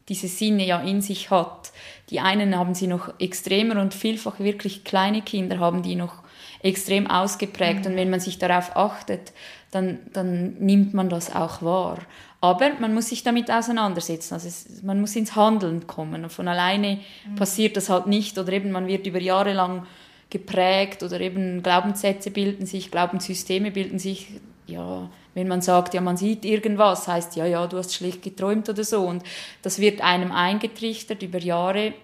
diese 0.08 0.28
Sinne 0.28 0.66
ja 0.66 0.80
in 0.80 1.00
sich 1.00 1.30
hat. 1.30 1.72
Die 2.10 2.20
einen 2.20 2.56
haben 2.56 2.74
sie 2.74 2.86
noch 2.86 3.20
extremer 3.20 3.80
und 3.80 3.94
vielfach 3.94 4.38
wirklich 4.40 4.84
kleine 4.84 5.22
Kinder 5.22 5.58
haben 5.58 5.82
die 5.82 5.94
noch 5.94 6.22
extrem 6.62 7.06
ausgeprägt. 7.06 7.84
Mhm. 7.84 7.92
Und 7.92 7.96
wenn 7.96 8.10
man 8.10 8.20
sich 8.20 8.38
darauf 8.38 8.76
achtet, 8.76 9.32
dann, 9.70 10.00
dann 10.12 10.54
nimmt 10.58 10.94
man 10.94 11.08
das 11.08 11.34
auch 11.34 11.62
wahr. 11.62 11.98
Aber 12.40 12.70
man 12.80 12.92
muss 12.92 13.08
sich 13.08 13.22
damit 13.22 13.50
auseinandersetzen. 13.50 14.34
Also 14.34 14.48
es, 14.48 14.82
man 14.82 15.00
muss 15.00 15.14
ins 15.14 15.36
Handeln 15.36 15.86
kommen. 15.86 16.24
Und 16.24 16.32
von 16.32 16.48
alleine 16.48 16.98
mhm. 17.26 17.34
passiert 17.36 17.76
das 17.76 17.88
halt 17.88 18.06
nicht. 18.06 18.38
Oder 18.38 18.52
eben 18.52 18.72
man 18.72 18.88
wird 18.88 19.06
über 19.06 19.20
Jahre 19.20 19.52
lang 19.52 19.86
geprägt 20.28 21.02
oder 21.02 21.20
eben 21.20 21.62
Glaubenssätze 21.62 22.30
bilden 22.30 22.64
sich, 22.64 22.90
Glaubenssysteme 22.90 23.70
bilden 23.70 23.98
sich. 23.98 24.28
Ja, 24.66 25.10
wenn 25.34 25.48
man 25.48 25.62
sagt, 25.62 25.94
ja, 25.94 26.00
man 26.00 26.16
sieht 26.16 26.44
irgendwas, 26.44 27.08
heißt 27.08 27.36
ja, 27.36 27.46
ja, 27.46 27.66
du 27.66 27.78
hast 27.78 27.94
schlecht 27.94 28.22
geträumt 28.22 28.68
oder 28.68 28.84
so. 28.84 29.02
Und 29.02 29.22
das 29.62 29.78
wird 29.78 30.00
einem 30.00 30.32
eingetrichtert 30.32 31.22
über 31.22 31.38
Jahre, 31.38 31.94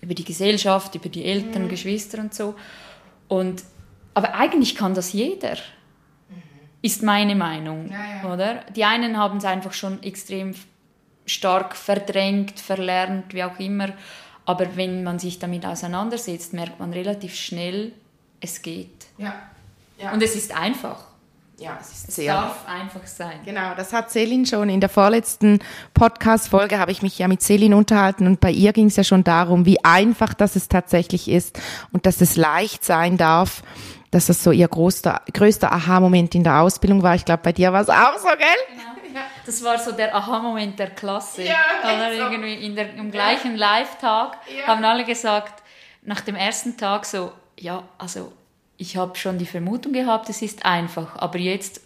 über 0.00 0.14
die 0.14 0.24
Gesellschaft, 0.24 0.94
über 0.94 1.08
die 1.08 1.24
Eltern, 1.24 1.64
mhm. 1.64 1.68
Geschwister 1.68 2.18
und 2.18 2.34
so. 2.34 2.54
Und, 3.26 3.64
aber 4.14 4.34
eigentlich 4.34 4.74
kann 4.74 4.94
das 4.94 5.12
jeder, 5.12 5.54
mhm. 5.54 6.42
ist 6.82 7.02
meine 7.02 7.34
Meinung, 7.34 7.90
ja, 7.90 8.22
ja. 8.22 8.32
oder? 8.32 8.64
Die 8.76 8.84
einen 8.84 9.16
haben 9.16 9.38
es 9.38 9.44
einfach 9.44 9.72
schon 9.72 10.02
extrem 10.02 10.54
stark 11.24 11.76
verdrängt, 11.76 12.58
verlernt, 12.60 13.34
wie 13.34 13.44
auch 13.44 13.58
immer. 13.58 13.88
Aber 14.44 14.76
wenn 14.76 15.04
man 15.04 15.18
sich 15.18 15.38
damit 15.38 15.66
auseinandersetzt, 15.66 16.54
merkt 16.54 16.80
man 16.80 16.92
relativ 16.92 17.34
schnell, 17.34 17.92
es 18.40 18.62
geht. 18.62 19.06
Ja. 19.18 19.34
ja. 19.98 20.12
Und 20.12 20.22
es 20.22 20.34
ist 20.36 20.56
einfach. 20.56 21.07
Ja, 21.58 21.76
es 21.80 21.90
ist 21.90 22.12
sehr. 22.12 22.34
darf 22.34 22.68
einfach 22.68 23.04
sein. 23.04 23.40
Genau, 23.44 23.74
das 23.76 23.92
hat 23.92 24.12
Selin 24.12 24.46
schon 24.46 24.68
in 24.68 24.80
der 24.80 24.88
vorletzten 24.88 25.58
Podcast-Folge 25.92 26.78
habe 26.78 26.92
ich 26.92 27.02
mich 27.02 27.18
ja 27.18 27.26
mit 27.26 27.42
Selin 27.42 27.74
unterhalten 27.74 28.28
und 28.28 28.38
bei 28.38 28.52
ihr 28.52 28.72
ging 28.72 28.86
es 28.86 28.96
ja 28.96 29.02
schon 29.02 29.24
darum, 29.24 29.66
wie 29.66 29.84
einfach 29.84 30.34
das 30.34 30.54
es 30.54 30.68
tatsächlich 30.68 31.28
ist 31.28 31.60
und 31.90 32.06
dass 32.06 32.20
es 32.20 32.36
leicht 32.36 32.84
sein 32.84 33.16
darf, 33.16 33.64
dass 34.12 34.26
das 34.26 34.44
so 34.44 34.52
ihr 34.52 34.68
größter, 34.68 35.22
größter 35.32 35.72
Aha-Moment 35.72 36.36
in 36.36 36.44
der 36.44 36.60
Ausbildung 36.60 37.02
war. 37.02 37.16
Ich 37.16 37.24
glaube, 37.24 37.42
bei 37.42 37.52
dir 37.52 37.72
war 37.72 37.82
es 37.82 37.88
auch 37.88 38.18
so, 38.18 38.28
gell? 38.28 38.76
Genau. 38.76 39.20
Das 39.44 39.64
war 39.64 39.78
so 39.78 39.92
der 39.92 40.14
Aha-Moment 40.14 40.78
der 40.78 40.90
Klasse. 40.90 41.42
Ja, 41.42 41.56
oder 41.82 42.14
so. 42.14 42.22
irgendwie 42.22 42.54
in 42.54 42.76
der, 42.76 42.94
im 42.94 43.10
gleichen 43.10 43.56
Live-Tag 43.56 44.38
ja. 44.56 44.66
haben 44.68 44.84
alle 44.84 45.04
gesagt, 45.04 45.62
nach 46.02 46.20
dem 46.20 46.36
ersten 46.36 46.76
Tag 46.76 47.04
so, 47.04 47.32
ja, 47.58 47.82
also 47.98 48.32
ich 48.78 48.96
habe 48.96 49.16
schon 49.16 49.38
die 49.38 49.46
Vermutung 49.46 49.92
gehabt, 49.92 50.30
es 50.30 50.40
ist 50.40 50.64
einfach, 50.64 51.16
aber 51.16 51.38
jetzt, 51.38 51.80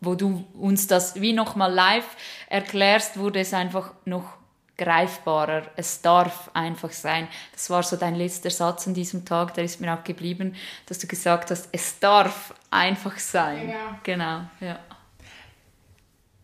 wo 0.00 0.14
du 0.14 0.44
uns 0.54 0.86
das 0.86 1.20
wie 1.20 1.32
nochmal 1.32 1.72
live 1.72 2.16
erklärst, 2.48 3.18
wurde 3.18 3.40
es 3.40 3.52
einfach 3.52 3.92
noch 4.04 4.38
greifbarer. 4.78 5.64
Es 5.74 6.00
darf 6.00 6.50
einfach 6.54 6.92
sein. 6.92 7.26
Das 7.52 7.68
war 7.68 7.82
so 7.82 7.96
dein 7.96 8.14
letzter 8.14 8.50
Satz 8.50 8.86
an 8.86 8.94
diesem 8.94 9.24
Tag, 9.24 9.54
der 9.54 9.64
ist 9.64 9.80
mir 9.80 9.92
auch 9.92 10.04
geblieben, 10.04 10.54
dass 10.86 11.00
du 11.00 11.08
gesagt 11.08 11.50
hast, 11.50 11.68
es 11.72 11.98
darf 11.98 12.54
einfach 12.70 13.18
sein. 13.18 13.70
Ja. 13.70 13.98
Genau, 14.04 14.42
ja. 14.60 14.78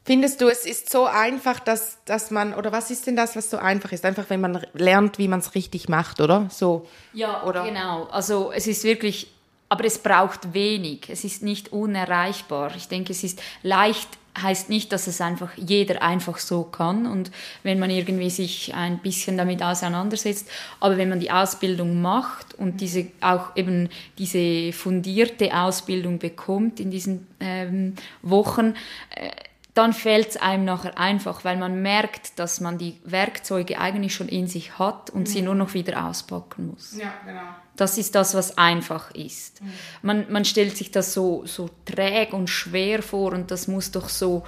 Findest 0.04 0.40
du, 0.40 0.48
es 0.48 0.66
ist 0.66 0.90
so 0.90 1.06
einfach, 1.06 1.60
dass, 1.60 1.98
dass 2.04 2.30
man, 2.30 2.52
oder 2.52 2.72
was 2.72 2.90
ist 2.90 3.06
denn 3.06 3.16
das, 3.16 3.36
was 3.36 3.48
so 3.48 3.56
einfach 3.56 3.92
ist? 3.92 4.04
Einfach, 4.04 4.28
wenn 4.28 4.40
man 4.40 4.66
lernt, 4.74 5.16
wie 5.18 5.28
man 5.28 5.38
es 5.38 5.54
richtig 5.54 5.88
macht, 5.88 6.20
oder? 6.20 6.48
So. 6.50 6.86
Ja, 7.14 7.44
oder? 7.44 7.64
genau. 7.64 8.04
Also, 8.10 8.52
es 8.52 8.66
ist 8.66 8.84
wirklich 8.84 9.30
aber 9.68 9.84
es 9.84 9.98
braucht 9.98 10.54
wenig. 10.54 11.08
Es 11.08 11.24
ist 11.24 11.42
nicht 11.42 11.72
unerreichbar. 11.72 12.74
Ich 12.76 12.88
denke, 12.88 13.12
es 13.12 13.24
ist 13.24 13.42
leicht 13.62 14.08
heißt 14.40 14.68
nicht, 14.68 14.92
dass 14.92 15.06
es 15.06 15.20
einfach 15.20 15.50
jeder 15.56 16.02
einfach 16.02 16.38
so 16.38 16.64
kann 16.64 17.06
und 17.06 17.30
wenn 17.62 17.78
man 17.78 17.90
irgendwie 17.90 18.30
sich 18.30 18.74
ein 18.74 18.98
bisschen 18.98 19.36
damit 19.36 19.62
auseinandersetzt, 19.62 20.48
aber 20.80 20.96
wenn 20.96 21.08
man 21.08 21.20
die 21.20 21.30
Ausbildung 21.30 22.02
macht 22.02 22.54
und 22.54 22.80
diese 22.80 23.06
auch 23.20 23.56
eben 23.56 23.88
diese 24.18 24.72
fundierte 24.72 25.56
Ausbildung 25.56 26.18
bekommt 26.18 26.80
in 26.80 26.90
diesen 26.90 27.26
ähm, 27.38 27.94
Wochen, 28.22 28.74
äh, 29.14 29.30
dann 29.74 29.92
fällt 29.92 30.28
es 30.30 30.36
einem 30.36 30.64
nachher 30.64 30.96
einfach, 30.98 31.44
weil 31.44 31.56
man 31.56 31.82
merkt, 31.82 32.38
dass 32.38 32.60
man 32.60 32.78
die 32.78 33.00
Werkzeuge 33.04 33.78
eigentlich 33.80 34.14
schon 34.14 34.28
in 34.28 34.46
sich 34.46 34.78
hat 34.78 35.10
und 35.10 35.22
mhm. 35.22 35.26
sie 35.26 35.42
nur 35.42 35.56
noch 35.56 35.74
wieder 35.74 36.06
auspacken 36.06 36.68
muss. 36.68 36.96
Ja, 36.96 37.12
genau. 37.26 37.42
Das 37.76 37.98
ist 37.98 38.14
das, 38.14 38.34
was 38.34 38.56
einfach 38.56 39.10
ist. 39.10 39.60
Mhm. 39.60 39.72
Man, 40.02 40.32
man 40.32 40.44
stellt 40.44 40.76
sich 40.76 40.92
das 40.92 41.12
so, 41.12 41.44
so 41.44 41.68
träg 41.84 42.32
und 42.32 42.48
schwer 42.48 43.02
vor 43.02 43.32
und 43.32 43.50
das 43.50 43.66
muss 43.66 43.90
doch 43.90 44.08
so 44.08 44.44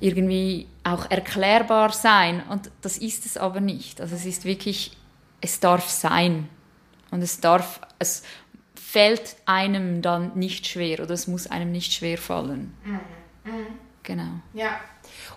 irgendwie 0.00 0.66
auch 0.82 1.08
erklärbar 1.08 1.92
sein. 1.92 2.42
Und 2.48 2.72
das 2.82 2.98
ist 2.98 3.26
es 3.26 3.36
aber 3.36 3.60
nicht. 3.60 4.00
Also 4.00 4.16
es 4.16 4.26
ist 4.26 4.44
wirklich, 4.44 4.96
es 5.40 5.60
darf 5.60 5.88
sein. 5.88 6.48
Und 7.12 7.22
es 7.22 7.38
darf, 7.38 7.80
es 8.00 8.24
fällt 8.74 9.36
einem 9.46 10.02
dann 10.02 10.36
nicht 10.36 10.66
schwer 10.66 10.98
oder 10.98 11.12
es 11.12 11.28
muss 11.28 11.46
einem 11.46 11.70
nicht 11.70 11.92
schwer 11.92 12.18
fallen. 12.18 12.74
Mhm. 12.84 13.00
Genau. 14.04 14.40
Ja. 14.52 14.68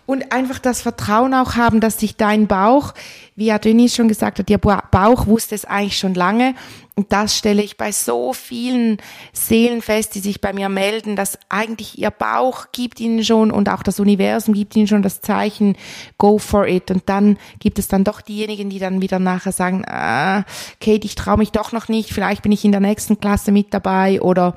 Und 0.06 0.32
einfach 0.32 0.60
das 0.60 0.82
Vertrauen 0.82 1.34
auch 1.34 1.56
haben, 1.56 1.82
dass 1.82 2.00
sich 2.00 2.16
dein 2.16 2.48
Bauch, 2.48 2.94
wie 3.36 3.48
ja 3.48 3.60
Denise 3.60 3.96
schon 3.96 4.08
gesagt 4.08 4.40
hat, 4.40 4.50
ihr 4.50 4.58
Bauch 4.58 5.28
wusste 5.28 5.56
es 5.56 5.66
eigentlich 5.66 5.98
schon 5.98 6.14
lange. 6.14 6.56
Und 6.96 7.12
das 7.12 7.38
stelle 7.38 7.62
ich 7.62 7.78
bei 7.78 7.92
so 7.92 8.34
vielen 8.34 8.98
Seelen 9.34 9.82
fest, 9.82 10.16
die 10.16 10.20
sich 10.20 10.42
bei 10.42 10.54
mir 10.54 10.70
melden, 10.70 11.16
dass 11.16 11.38
eigentlich 11.50 12.00
ihr 12.00 12.10
Bauch 12.10 12.68
gibt 12.72 13.00
ihnen 13.00 13.24
schon 13.24 13.52
und 13.52 13.70
auch 13.70 13.84
das 13.84 14.00
Universum 14.00 14.54
gibt 14.54 14.76
ihnen 14.76 14.88
schon 14.88 15.04
das 15.04 15.22
Zeichen, 15.22 15.76
go 16.18 16.38
for 16.38 16.68
it. 16.68 16.90
Und 16.90 17.08
dann 17.08 17.38
gibt 17.60 17.78
es 17.78 17.88
dann 17.88 18.04
doch 18.04 18.22
diejenigen, 18.22 18.70
die 18.70 18.80
dann 18.80 19.02
wieder 19.02 19.20
nachher 19.20 19.52
sagen, 19.52 19.84
ah, 19.88 20.44
Kate, 20.80 21.06
ich 21.06 21.16
traue 21.16 21.38
mich 21.38 21.52
doch 21.52 21.72
noch 21.72 21.88
nicht, 21.88 22.14
vielleicht 22.14 22.44
bin 22.44 22.52
ich 22.52 22.66
in 22.66 22.72
der 22.72 22.82
nächsten 22.82 23.20
Klasse 23.20 23.52
mit 23.52 23.74
dabei 23.74 24.22
oder 24.22 24.56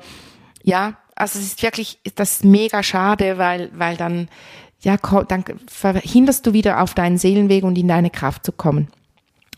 ja, 0.63 0.93
also 1.21 1.37
es 1.37 1.45
ist 1.45 1.61
wirklich, 1.61 1.99
das 2.15 2.31
ist 2.31 2.45
mega 2.45 2.81
schade, 2.81 3.37
weil, 3.37 3.69
weil 3.75 3.95
dann, 3.95 4.27
ja, 4.79 4.97
dann 4.97 5.45
verhinderst 5.67 6.47
du 6.47 6.53
wieder 6.53 6.81
auf 6.81 6.95
deinen 6.95 7.19
Seelenweg 7.19 7.63
und 7.63 7.77
in 7.77 7.87
deine 7.87 8.09
Kraft 8.09 8.43
zu 8.43 8.51
kommen. 8.51 8.87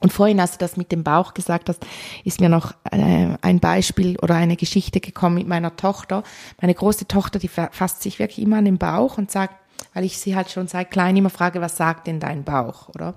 Und 0.01 0.11
vorhin, 0.11 0.41
als 0.41 0.51
du 0.51 0.57
das 0.57 0.75
mit 0.75 0.91
dem 0.91 1.05
Bauch 1.05 1.33
gesagt 1.33 1.69
hast, 1.69 1.85
ist 2.25 2.41
mir 2.41 2.49
noch 2.49 2.73
äh, 2.91 3.37
ein 3.41 3.61
Beispiel 3.61 4.19
oder 4.19 4.35
eine 4.35 4.57
Geschichte 4.57 4.99
gekommen 4.99 5.35
mit 5.35 5.47
meiner 5.47 5.77
Tochter. 5.77 6.23
Meine 6.59 6.73
große 6.73 7.07
Tochter, 7.07 7.39
die 7.39 7.47
fasst 7.47 8.01
sich 8.01 8.19
wirklich 8.19 8.45
immer 8.45 8.57
an 8.57 8.65
den 8.65 8.77
Bauch 8.77 9.17
und 9.17 9.31
sagt, 9.31 9.55
weil 9.93 10.03
ich 10.03 10.17
sie 10.17 10.35
halt 10.35 10.51
schon 10.51 10.67
seit 10.67 10.91
klein 10.91 11.15
immer 11.15 11.29
frage, 11.29 11.61
was 11.61 11.77
sagt 11.77 12.07
denn 12.07 12.19
dein 12.19 12.43
Bauch, 12.43 12.89
oder? 12.89 13.15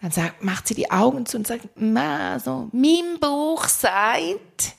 Und 0.00 0.02
dann 0.02 0.10
sagt, 0.12 0.44
macht 0.44 0.68
sie 0.68 0.76
die 0.76 0.92
Augen 0.92 1.26
zu 1.26 1.38
und 1.38 1.48
sagt, 1.48 1.68
na, 1.74 2.38
so, 2.38 2.68
mein 2.70 3.18
Bauch 3.18 3.66
sagt, 3.66 4.76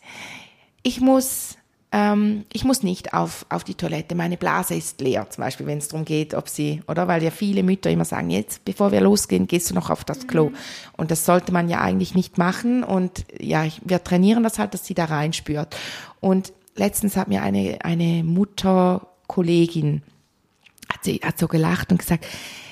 ich 0.82 1.02
muss 1.02 1.59
ähm, 1.92 2.46
ich 2.54 2.66
muss 2.66 2.84
nicht 2.84 3.14
auf, 3.14 3.46
auf 3.50 3.64
die 3.64 3.74
Toilette, 3.74 4.14
meine 4.14 4.38
Blase 4.38 4.76
ist 4.76 5.02
leer, 5.02 5.28
zum 5.30 5.44
Beispiel, 5.44 5.66
wenn 5.66 5.80
es 5.80 5.88
darum 5.88 6.06
geht, 6.06 6.36
ob 6.36 6.48
sie, 6.48 6.84
oder 6.88 7.08
weil 7.08 7.24
ja 7.24 7.32
viele 7.32 7.64
Mütter 7.64 7.90
immer 7.90 8.06
sagen, 8.06 8.30
jetzt, 8.30 8.64
bevor 8.64 8.92
wir 8.92 9.02
losgehen, 9.02 9.48
gehst 9.48 9.72
du 9.72 9.76
noch 9.76 9.90
auf 9.90 10.04
das 10.04 10.28
Klo. 10.28 10.50
Mhm. 10.50 10.56
Und 10.98 11.12
das 11.12 11.26
sollte 11.26 11.52
man 11.52 11.68
ja 11.68 11.82
eigentlich 11.82 12.14
nicht 12.14 12.38
machen. 12.38 12.84
Und 12.84 13.26
ja, 13.40 13.66
wir 13.84 14.04
trainieren 14.04 14.44
das 14.44 14.60
halt, 14.60 14.76
dass 14.76 14.86
sie 14.86 14.94
da 14.94 15.06
reinspürt. 15.06 15.76
Und 16.20 16.54
letztens 16.76 17.18
hat 17.18 17.28
mir 17.28 17.42
eine, 17.42 17.80
eine 17.84 18.24
Mutterkollegin, 18.24 20.04
hat 20.94 21.04
sie, 21.04 21.22
hat 21.24 21.40
so 21.40 21.48
gelacht 21.48 21.92
und 21.92 21.98
gesagt, 21.98 22.26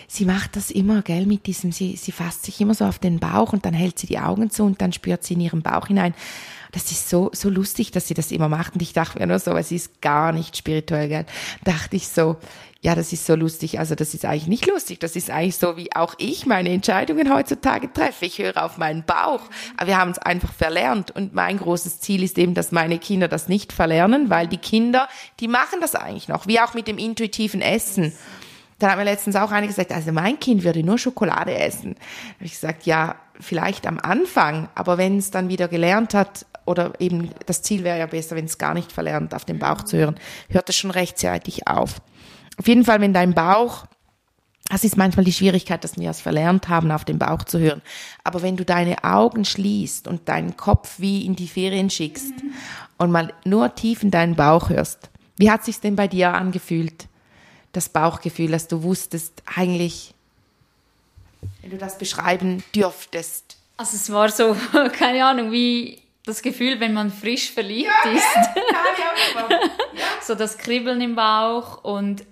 sie 0.07 0.25
macht 0.25 0.55
das 0.55 0.71
immer, 0.71 1.01
gell, 1.01 1.25
mit 1.25 1.45
diesem, 1.45 1.71
sie, 1.71 1.95
sie 1.95 2.11
fasst 2.11 2.43
sich 2.43 2.59
immer 2.61 2.73
so 2.73 2.85
auf 2.85 2.99
den 2.99 3.19
Bauch 3.19 3.53
und 3.53 3.65
dann 3.65 3.73
hält 3.73 3.99
sie 3.99 4.07
die 4.07 4.19
Augen 4.19 4.49
zu 4.49 4.63
und 4.63 4.81
dann 4.81 4.93
spürt 4.93 5.23
sie 5.23 5.35
in 5.35 5.41
ihren 5.41 5.61
Bauch 5.61 5.87
hinein 5.87 6.13
das 6.71 6.91
ist 6.91 7.09
so, 7.09 7.29
so 7.33 7.49
lustig, 7.49 7.91
dass 7.91 8.07
sie 8.07 8.13
das 8.13 8.31
immer 8.31 8.49
macht. 8.49 8.73
Und 8.73 8.81
ich 8.81 8.93
dachte 8.93 9.19
mir 9.19 9.27
nur 9.27 9.39
so, 9.39 9.55
es 9.55 9.71
ist 9.71 10.01
gar 10.01 10.31
nicht 10.31 10.57
spirituell, 10.57 11.07
gell? 11.07 11.25
Dachte 11.63 11.95
ich 11.95 12.07
so, 12.07 12.37
ja, 12.81 12.93
das 12.93 13.11
ist 13.13 13.25
so 13.25 13.35
lustig. 13.35 13.79
Also 13.79 13.95
das 13.95 14.13
ist 14.13 14.25
eigentlich 14.25 14.47
nicht 14.47 14.67
lustig. 14.67 14.99
Das 14.99 15.15
ist 15.15 15.29
eigentlich 15.29 15.57
so, 15.57 15.77
wie 15.77 15.93
auch 15.95 16.13
ich 16.19 16.45
meine 16.45 16.69
Entscheidungen 16.69 17.33
heutzutage 17.33 17.91
treffe. 17.91 18.25
Ich 18.25 18.37
höre 18.37 18.63
auf 18.63 18.77
meinen 18.77 19.03
Bauch. 19.03 19.41
Aber 19.77 19.87
wir 19.87 19.97
haben 19.97 20.11
es 20.11 20.19
einfach 20.19 20.53
verlernt. 20.53 21.11
Und 21.11 21.33
mein 21.33 21.57
großes 21.57 21.99
Ziel 21.99 22.21
ist 22.21 22.37
eben, 22.37 22.53
dass 22.53 22.71
meine 22.71 22.99
Kinder 22.99 23.27
das 23.27 23.47
nicht 23.47 23.73
verlernen, 23.73 24.29
weil 24.29 24.47
die 24.47 24.57
Kinder, 24.57 25.07
die 25.39 25.47
machen 25.47 25.79
das 25.81 25.95
eigentlich 25.95 26.27
noch. 26.27 26.47
Wie 26.47 26.59
auch 26.59 26.73
mit 26.73 26.87
dem 26.87 26.97
intuitiven 26.97 27.61
Essen. 27.61 28.13
Da 28.79 28.91
hat 28.91 28.97
mir 28.97 29.05
letztens 29.05 29.35
auch 29.35 29.51
eine 29.51 29.67
gesagt, 29.67 29.91
also 29.91 30.11
mein 30.11 30.39
Kind 30.39 30.63
würde 30.63 30.83
nur 30.83 30.97
Schokolade 30.97 31.57
essen. 31.57 31.95
Da 31.95 32.35
habe 32.35 32.45
ich 32.45 32.51
gesagt, 32.51 32.85
ja, 32.85 33.15
vielleicht 33.39 33.87
am 33.87 33.99
Anfang, 33.99 34.69
aber 34.75 34.97
wenn 34.97 35.17
es 35.17 35.31
dann 35.31 35.49
wieder 35.49 35.67
gelernt 35.67 36.13
hat, 36.13 36.45
oder 36.65 36.93
eben 36.99 37.31
das 37.45 37.61
Ziel 37.61 37.83
wäre 37.83 37.97
ja 37.97 38.05
besser, 38.05 38.35
wenn 38.35 38.45
es 38.45 38.57
gar 38.57 38.73
nicht 38.73 38.91
verlernt, 38.91 39.33
auf 39.33 39.45
den 39.45 39.57
Bauch 39.57 39.83
zu 39.83 39.97
hören, 39.97 40.19
hört 40.49 40.69
es 40.69 40.75
schon 40.75 40.91
rechtzeitig 40.91 41.67
auf. 41.67 42.01
Auf 42.57 42.67
jeden 42.67 42.83
Fall, 42.83 42.99
wenn 42.99 43.13
dein 43.13 43.33
Bauch, 43.33 43.85
das 44.69 44.83
ist 44.83 44.97
manchmal 44.97 45.23
die 45.23 45.33
Schwierigkeit, 45.33 45.83
dass 45.83 45.97
wir 45.97 46.09
es 46.09 46.19
verlernt 46.19 46.67
haben, 46.67 46.91
auf 46.91 47.05
den 47.05 47.19
Bauch 47.19 47.43
zu 47.43 47.59
hören. 47.59 47.81
Aber 48.23 48.41
wenn 48.41 48.57
du 48.57 48.65
deine 48.65 49.03
Augen 49.03 49.45
schließt 49.45 50.07
und 50.07 50.27
deinen 50.27 50.57
Kopf 50.57 50.99
wie 50.99 51.25
in 51.25 51.35
die 51.35 51.47
Ferien 51.47 51.89
schickst 51.89 52.33
und 52.97 53.11
mal 53.11 53.33
nur 53.45 53.73
tief 53.75 54.03
in 54.03 54.11
deinen 54.11 54.35
Bauch 54.35 54.69
hörst, 54.69 55.09
wie 55.37 55.49
hat 55.49 55.63
sich's 55.63 55.79
denn 55.79 55.95
bei 55.95 56.07
dir 56.07 56.33
angefühlt? 56.33 57.07
Das 57.73 57.89
Bauchgefühl, 57.89 58.51
dass 58.51 58.67
du 58.67 58.83
wusstest, 58.83 59.43
eigentlich, 59.55 60.13
wenn 61.61 61.71
du 61.71 61.77
das 61.77 61.97
beschreiben 61.97 62.63
dürftest. 62.73 63.57
Also 63.77 63.95
es 63.95 64.11
war 64.11 64.29
so, 64.29 64.55
keine 64.93 65.25
Ahnung, 65.25 65.51
wie 65.51 66.01
das 66.25 66.41
Gefühl, 66.41 66.79
wenn 66.79 66.93
man 66.93 67.11
frisch 67.11 67.51
verliebt 67.51 67.89
Ja, 68.05 68.11
ist. 68.11 68.35
ja, 68.55 69.49
ja, 69.49 69.59
so 70.23 70.35
das 70.35 70.57
Kribbeln 70.57 70.99
im 71.01 71.15
Bauch 71.15 71.83
und 71.83 72.25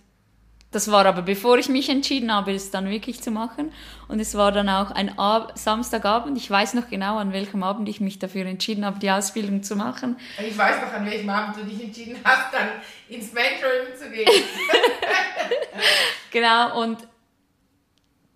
das 0.75 0.91
war 0.91 1.05
aber 1.05 1.21
bevor 1.21 1.57
ich 1.57 1.69
mich 1.69 1.89
entschieden 1.89 2.33
habe, 2.33 2.51
es 2.53 2.69
dann 2.69 2.89
wirklich 2.89 3.21
zu 3.21 3.31
machen. 3.31 3.71
Und 4.09 4.19
es 4.19 4.35
war 4.35 4.51
dann 4.51 4.67
auch 4.67 4.91
ein 4.91 5.17
Ab 5.17 5.53
Samstagabend. 5.55 6.37
Ich 6.37 6.51
weiß 6.51 6.73
noch 6.73 6.89
genau, 6.89 7.17
an 7.17 7.31
welchem 7.31 7.63
Abend 7.63 7.87
ich 7.87 8.01
mich 8.01 8.19
dafür 8.19 8.45
entschieden 8.45 8.85
habe, 8.85 8.99
die 8.99 9.09
Ausbildung 9.09 9.63
zu 9.63 9.77
machen. 9.77 10.17
Ich 10.37 10.57
weiß 10.57 10.81
noch, 10.81 10.91
an 10.91 11.05
welchem 11.05 11.29
Abend 11.29 11.55
du 11.55 11.63
dich 11.63 11.81
entschieden 11.81 12.17
hast, 12.25 12.53
dann 12.53 12.67
ins 13.07 13.31
Mentoring 13.31 13.97
zu 13.97 14.09
gehen. 14.11 14.27
Genau, 16.31 16.81
und 16.81 16.97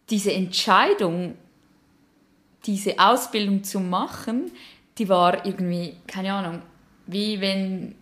diese 0.09 0.31
Entscheidung, 0.31 1.37
diese 2.65 2.97
Ausbildung 2.97 3.65
zu 3.65 3.81
machen, 3.81 4.53
die 4.97 5.09
war 5.09 5.45
irgendwie, 5.45 5.97
keine 6.07 6.31
Ahnung, 6.31 6.61
wie 7.07 7.41
wenn 7.41 7.95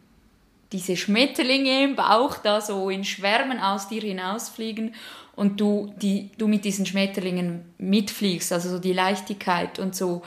diese 0.72 0.98
Schmetterlinge 0.98 1.84
im 1.84 1.96
Bauch 1.96 2.38
da 2.38 2.62
so 2.62 2.90
in 2.90 3.04
Schwärmen 3.04 3.60
aus 3.60 3.88
dir 3.88 4.02
hinausfliegen 4.02 4.94
und 5.36 5.62
du, 5.62 5.94
die, 6.02 6.32
du 6.38 6.48
mit 6.48 6.66
diesen 6.66 6.86
Schmetterlingen 6.86 7.74
mitfliegst, 7.78 8.52
also 8.52 8.70
so 8.70 8.80
die 8.80 8.94
Leichtigkeit 8.94 9.80
und 9.80 9.96
so. 9.96 10.24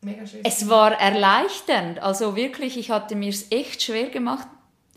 Mega 0.00 0.26
schön. 0.26 0.40
Es 0.44 0.68
war 0.68 0.92
erleichternd, 0.92 1.98
also 1.98 2.36
wirklich, 2.36 2.78
ich 2.78 2.90
hatte 2.90 3.16
mir 3.16 3.30
es 3.30 3.50
echt 3.50 3.82
schwer 3.82 4.08
gemacht. 4.08 4.46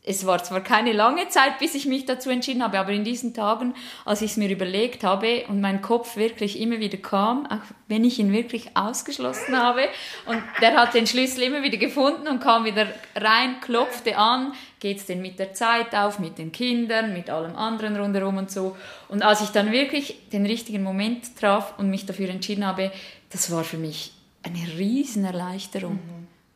Es 0.05 0.25
war 0.25 0.41
zwar 0.43 0.61
keine 0.61 0.93
lange 0.93 1.27
Zeit, 1.27 1.59
bis 1.59 1.75
ich 1.75 1.85
mich 1.85 2.05
dazu 2.05 2.29
entschieden 2.29 2.63
habe, 2.63 2.79
aber 2.79 2.91
in 2.91 3.03
diesen 3.03 3.33
Tagen, 3.33 3.73
als 4.05 4.21
ich 4.21 4.31
es 4.31 4.37
mir 4.37 4.49
überlegt 4.49 5.03
habe 5.03 5.45
und 5.47 5.61
mein 5.61 5.81
Kopf 5.81 6.15
wirklich 6.15 6.59
immer 6.59 6.79
wieder 6.79 6.97
kam, 6.97 7.45
auch 7.47 7.61
wenn 7.87 8.05
ich 8.05 8.17
ihn 8.17 8.31
wirklich 8.31 8.75
ausgeschlossen 8.75 9.57
habe, 9.57 9.87
und 10.25 10.41
der 10.61 10.75
hat 10.77 10.93
den 10.93 11.05
Schlüssel 11.05 11.43
immer 11.43 11.63
wieder 11.63 11.77
gefunden 11.77 12.27
und 12.27 12.39
kam 12.39 12.65
wieder 12.65 12.87
rein, 13.15 13.59
klopfte 13.61 14.17
an, 14.17 14.53
geht's 14.79 15.05
denn 15.05 15.21
mit 15.21 15.37
der 15.37 15.53
Zeit 15.53 15.93
auf, 15.93 16.19
mit 16.19 16.37
den 16.37 16.51
Kindern, 16.51 17.13
mit 17.13 17.29
allem 17.29 17.55
anderen 17.55 17.97
rundherum 17.97 18.37
und 18.37 18.49
so. 18.49 18.77
Und 19.09 19.21
als 19.21 19.41
ich 19.41 19.49
dann 19.49 19.71
wirklich 19.71 20.29
den 20.31 20.45
richtigen 20.45 20.83
Moment 20.83 21.37
traf 21.37 21.77
und 21.77 21.89
mich 21.89 22.05
dafür 22.05 22.29
entschieden 22.29 22.65
habe, 22.65 22.91
das 23.31 23.51
war 23.51 23.63
für 23.63 23.77
mich 23.77 24.13
eine 24.43 24.59
Riesenerleichterung. 24.77 25.99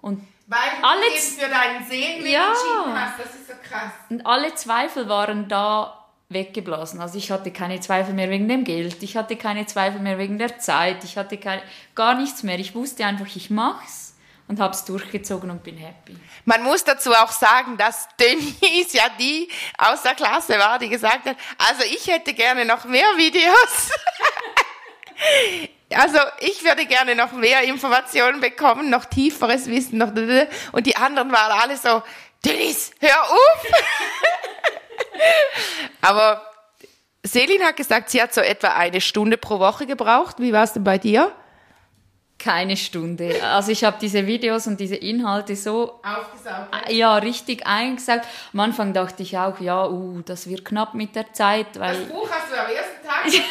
Und 0.02 0.22
Weil 0.54 0.82
du 0.82 0.88
Alle 0.88 1.10
dich 1.10 1.20
für 1.22 1.50
deinen 1.50 1.86
Seelenweg 1.88 2.32
Ja. 2.32 2.50
entschieden 2.50 3.02
hast, 3.02 3.20
das 3.20 3.36
ist 3.36 3.48
so 3.48 3.54
krass. 3.68 3.92
Und 4.10 4.26
alle 4.26 4.54
Zweifel 4.54 5.10
waren 5.10 5.48
da 5.48 6.00
weggeblasen. 6.30 7.00
Also 7.02 7.18
ich 7.18 7.32
hatte 7.32 7.52
keine 7.52 7.80
Zweifel 7.80 8.14
mehr 8.14 8.30
wegen 8.30 8.48
dem 8.48 8.64
Geld, 8.64 9.02
ich 9.04 9.18
hatte 9.18 9.36
keine 9.36 9.66
Zweifel 9.66 10.00
mehr 10.00 10.18
wegen 10.18 10.38
der 10.38 10.60
Zeit, 10.60 11.04
ich 11.04 11.18
hatte 11.18 11.38
keine, 11.38 11.62
gar 11.96 12.16
nichts 12.16 12.44
mehr. 12.44 12.60
Ich 12.60 12.76
wusste 12.76 13.06
einfach, 13.06 13.28
ich 13.36 13.50
mach's 13.50 14.16
und 14.48 14.60
habe 14.60 14.74
es 14.74 14.84
durchgezogen 14.86 15.50
und 15.50 15.64
bin 15.64 15.78
happy. 15.78 16.16
Man 16.46 16.64
muss 16.64 16.84
dazu 16.84 17.14
auch 17.14 17.32
sagen, 17.32 17.78
dass 17.78 18.08
Denise 18.20 18.98
ja 18.98 19.06
die 19.20 19.48
aus 19.78 20.02
der 20.04 20.16
Klasse 20.16 20.60
war, 20.60 20.78
die 20.80 20.90
gesagt 20.90 21.26
hat, 21.28 21.38
also 21.58 21.84
ich 21.84 22.08
hätte 22.08 22.34
gerne 22.34 22.66
noch 22.66 22.84
mehr 22.86 23.08
Videos. 23.18 23.90
Also 25.96 26.20
ich 26.40 26.64
würde 26.64 26.86
gerne 26.86 27.16
noch 27.16 27.32
mehr 27.34 27.64
Informationen 27.64 28.40
bekommen, 28.40 28.90
noch 28.90 29.06
tieferes 29.06 29.68
Wissen, 29.68 29.98
noch 29.98 30.12
und 30.72 30.86
die 30.86 30.96
anderen 30.96 31.32
waren 31.32 31.60
alle 31.60 31.78
so, 31.78 32.02
Denise, 32.46 32.92
hör 33.00 33.24
auf. 33.24 33.66
Aber 36.02 36.42
Selin 37.24 37.64
hat 37.64 37.78
gesagt, 37.78 38.10
sie 38.10 38.22
hat 38.22 38.34
so 38.34 38.42
etwa 38.42 38.70
eine 38.70 39.00
Stunde 39.00 39.38
pro 39.38 39.60
Woche 39.60 39.86
gebraucht. 39.86 40.38
Wie 40.40 40.52
war 40.52 40.64
es 40.64 40.74
denn 40.74 40.84
bei 40.84 40.98
dir? 40.98 41.32
Keine 42.38 42.76
Stunde. 42.76 43.42
Also 43.42 43.72
ich 43.72 43.86
habe 43.86 43.98
diese 44.02 44.28
Videos 44.28 44.68
und 44.68 44.78
diese 44.78 44.96
Inhalte 44.96 45.56
so 45.56 46.02
Aufgesaugt. 46.04 46.90
ja 46.90 47.16
richtig 47.16 47.66
eingesagt. 47.66 48.28
Am 48.52 48.60
Anfang 48.60 48.92
dachte 48.92 49.24
ich 49.24 49.38
auch, 49.38 49.62
ja, 49.62 49.88
uh, 49.88 50.22
das 50.26 50.50
wird 50.50 50.66
knapp 50.66 50.94
mit 50.94 51.16
der 51.16 51.32
Zeit, 51.32 51.80
weil 51.80 51.98
Das 52.00 52.10
Buch 52.10 52.30
hast 52.30 52.52
du 52.52 52.60
am 52.60 52.70
ersten 52.70 53.08
Tag 53.08 53.24
gelesen, 53.24 53.46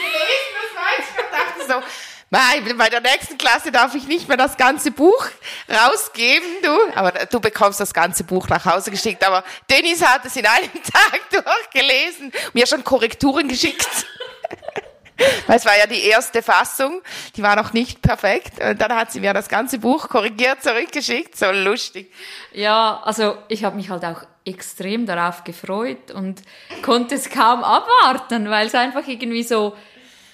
das 0.60 0.76
weiß 0.76 1.06
ich. 1.08 1.24
Und 1.24 1.32
dachte 1.32 1.72
so, 1.72 2.11
nein, 2.32 2.76
bei 2.76 2.88
der 2.88 3.00
nächsten 3.00 3.38
Klasse 3.38 3.70
darf 3.70 3.94
ich 3.94 4.08
nicht 4.08 4.26
mehr 4.26 4.36
das 4.36 4.56
ganze 4.56 4.90
Buch 4.90 5.26
rausgeben, 5.68 6.48
du. 6.62 6.98
Aber 6.98 7.12
du 7.12 7.40
bekommst 7.40 7.78
das 7.78 7.92
ganze 7.92 8.24
Buch 8.24 8.48
nach 8.48 8.64
Hause 8.64 8.90
geschickt. 8.90 9.24
Aber 9.24 9.44
Dennis 9.70 10.02
hat 10.02 10.24
es 10.24 10.34
in 10.34 10.46
einem 10.46 10.72
Tag 10.82 11.20
durchgelesen, 11.30 12.32
mir 12.54 12.66
schon 12.66 12.82
Korrekturen 12.82 13.48
geschickt. 13.48 13.86
Weil 15.46 15.56
es 15.58 15.66
war 15.66 15.78
ja 15.78 15.86
die 15.86 16.02
erste 16.02 16.42
Fassung, 16.42 17.02
die 17.36 17.42
war 17.42 17.54
noch 17.54 17.74
nicht 17.74 18.02
perfekt. 18.02 18.60
Und 18.60 18.80
dann 18.80 18.96
hat 18.96 19.12
sie 19.12 19.20
mir 19.20 19.34
das 19.34 19.48
ganze 19.48 19.78
Buch 19.78 20.08
korrigiert 20.08 20.62
zurückgeschickt. 20.62 21.36
So 21.36 21.52
lustig. 21.52 22.12
Ja, 22.52 23.00
also 23.04 23.36
ich 23.48 23.62
habe 23.62 23.76
mich 23.76 23.90
halt 23.90 24.04
auch 24.04 24.22
extrem 24.44 25.06
darauf 25.06 25.44
gefreut 25.44 26.10
und 26.10 26.42
konnte 26.82 27.14
es 27.14 27.30
kaum 27.30 27.62
abwarten, 27.62 28.50
weil 28.50 28.66
es 28.66 28.74
einfach 28.74 29.06
irgendwie 29.06 29.44
so 29.44 29.76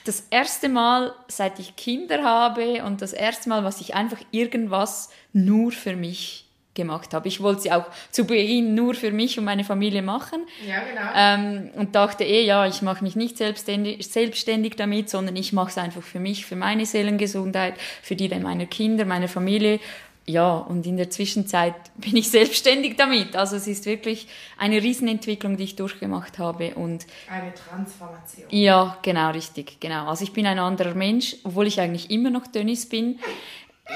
das 0.08 0.26
erste 0.30 0.68
Mal, 0.68 1.14
seit 1.28 1.58
ich 1.58 1.76
Kinder 1.76 2.24
habe 2.24 2.82
und 2.84 3.02
das 3.02 3.12
erste 3.12 3.48
Mal, 3.48 3.62
was 3.62 3.80
ich 3.80 3.94
einfach 3.94 4.18
irgendwas 4.30 5.10
nur 5.32 5.70
für 5.70 5.94
mich 5.94 6.48
gemacht 6.78 7.12
habe. 7.12 7.28
Ich 7.28 7.42
wollte 7.42 7.62
sie 7.62 7.72
auch 7.72 7.84
zu 8.10 8.24
Beginn 8.24 8.74
nur 8.74 8.94
für 8.94 9.10
mich 9.10 9.38
und 9.38 9.44
meine 9.44 9.64
Familie 9.64 10.00
machen 10.00 10.46
Ja, 10.66 10.80
genau. 10.80 11.10
ähm, 11.14 11.70
und 11.74 11.94
dachte 11.94 12.24
eh, 12.24 12.44
ja, 12.44 12.66
ich 12.66 12.80
mache 12.82 13.02
mich 13.04 13.16
nicht 13.16 13.36
selbstständig, 13.36 14.06
selbstständig 14.06 14.76
damit, 14.76 15.10
sondern 15.10 15.36
ich 15.36 15.52
mache 15.52 15.70
es 15.70 15.78
einfach 15.78 16.02
für 16.02 16.20
mich, 16.20 16.46
für 16.46 16.56
meine 16.56 16.86
Seelengesundheit, 16.86 17.74
für 18.00 18.16
die 18.16 18.28
meiner 18.28 18.66
Kinder, 18.66 19.04
meiner 19.04 19.28
Familie. 19.28 19.80
Ja, 20.28 20.58
und 20.58 20.86
in 20.86 20.98
der 20.98 21.08
Zwischenzeit 21.08 21.74
bin 21.96 22.14
ich 22.16 22.30
selbstständig 22.30 22.96
damit. 22.96 23.34
Also 23.34 23.56
es 23.56 23.66
ist 23.66 23.86
wirklich 23.86 24.28
eine 24.58 24.82
Riesenentwicklung, 24.82 25.56
die 25.56 25.64
ich 25.64 25.76
durchgemacht 25.76 26.38
habe. 26.38 26.74
Und 26.74 27.06
Eine 27.30 27.54
Transformation. 27.54 28.46
ja, 28.50 28.98
genau, 29.00 29.30
richtig, 29.30 29.80
genau. 29.80 30.06
Also 30.06 30.24
ich 30.24 30.34
bin 30.34 30.46
ein 30.46 30.58
anderer 30.58 30.94
Mensch, 30.94 31.36
obwohl 31.44 31.66
ich 31.66 31.80
eigentlich 31.80 32.10
immer 32.10 32.28
noch 32.28 32.46
Dennis 32.46 32.86
bin. 32.86 33.18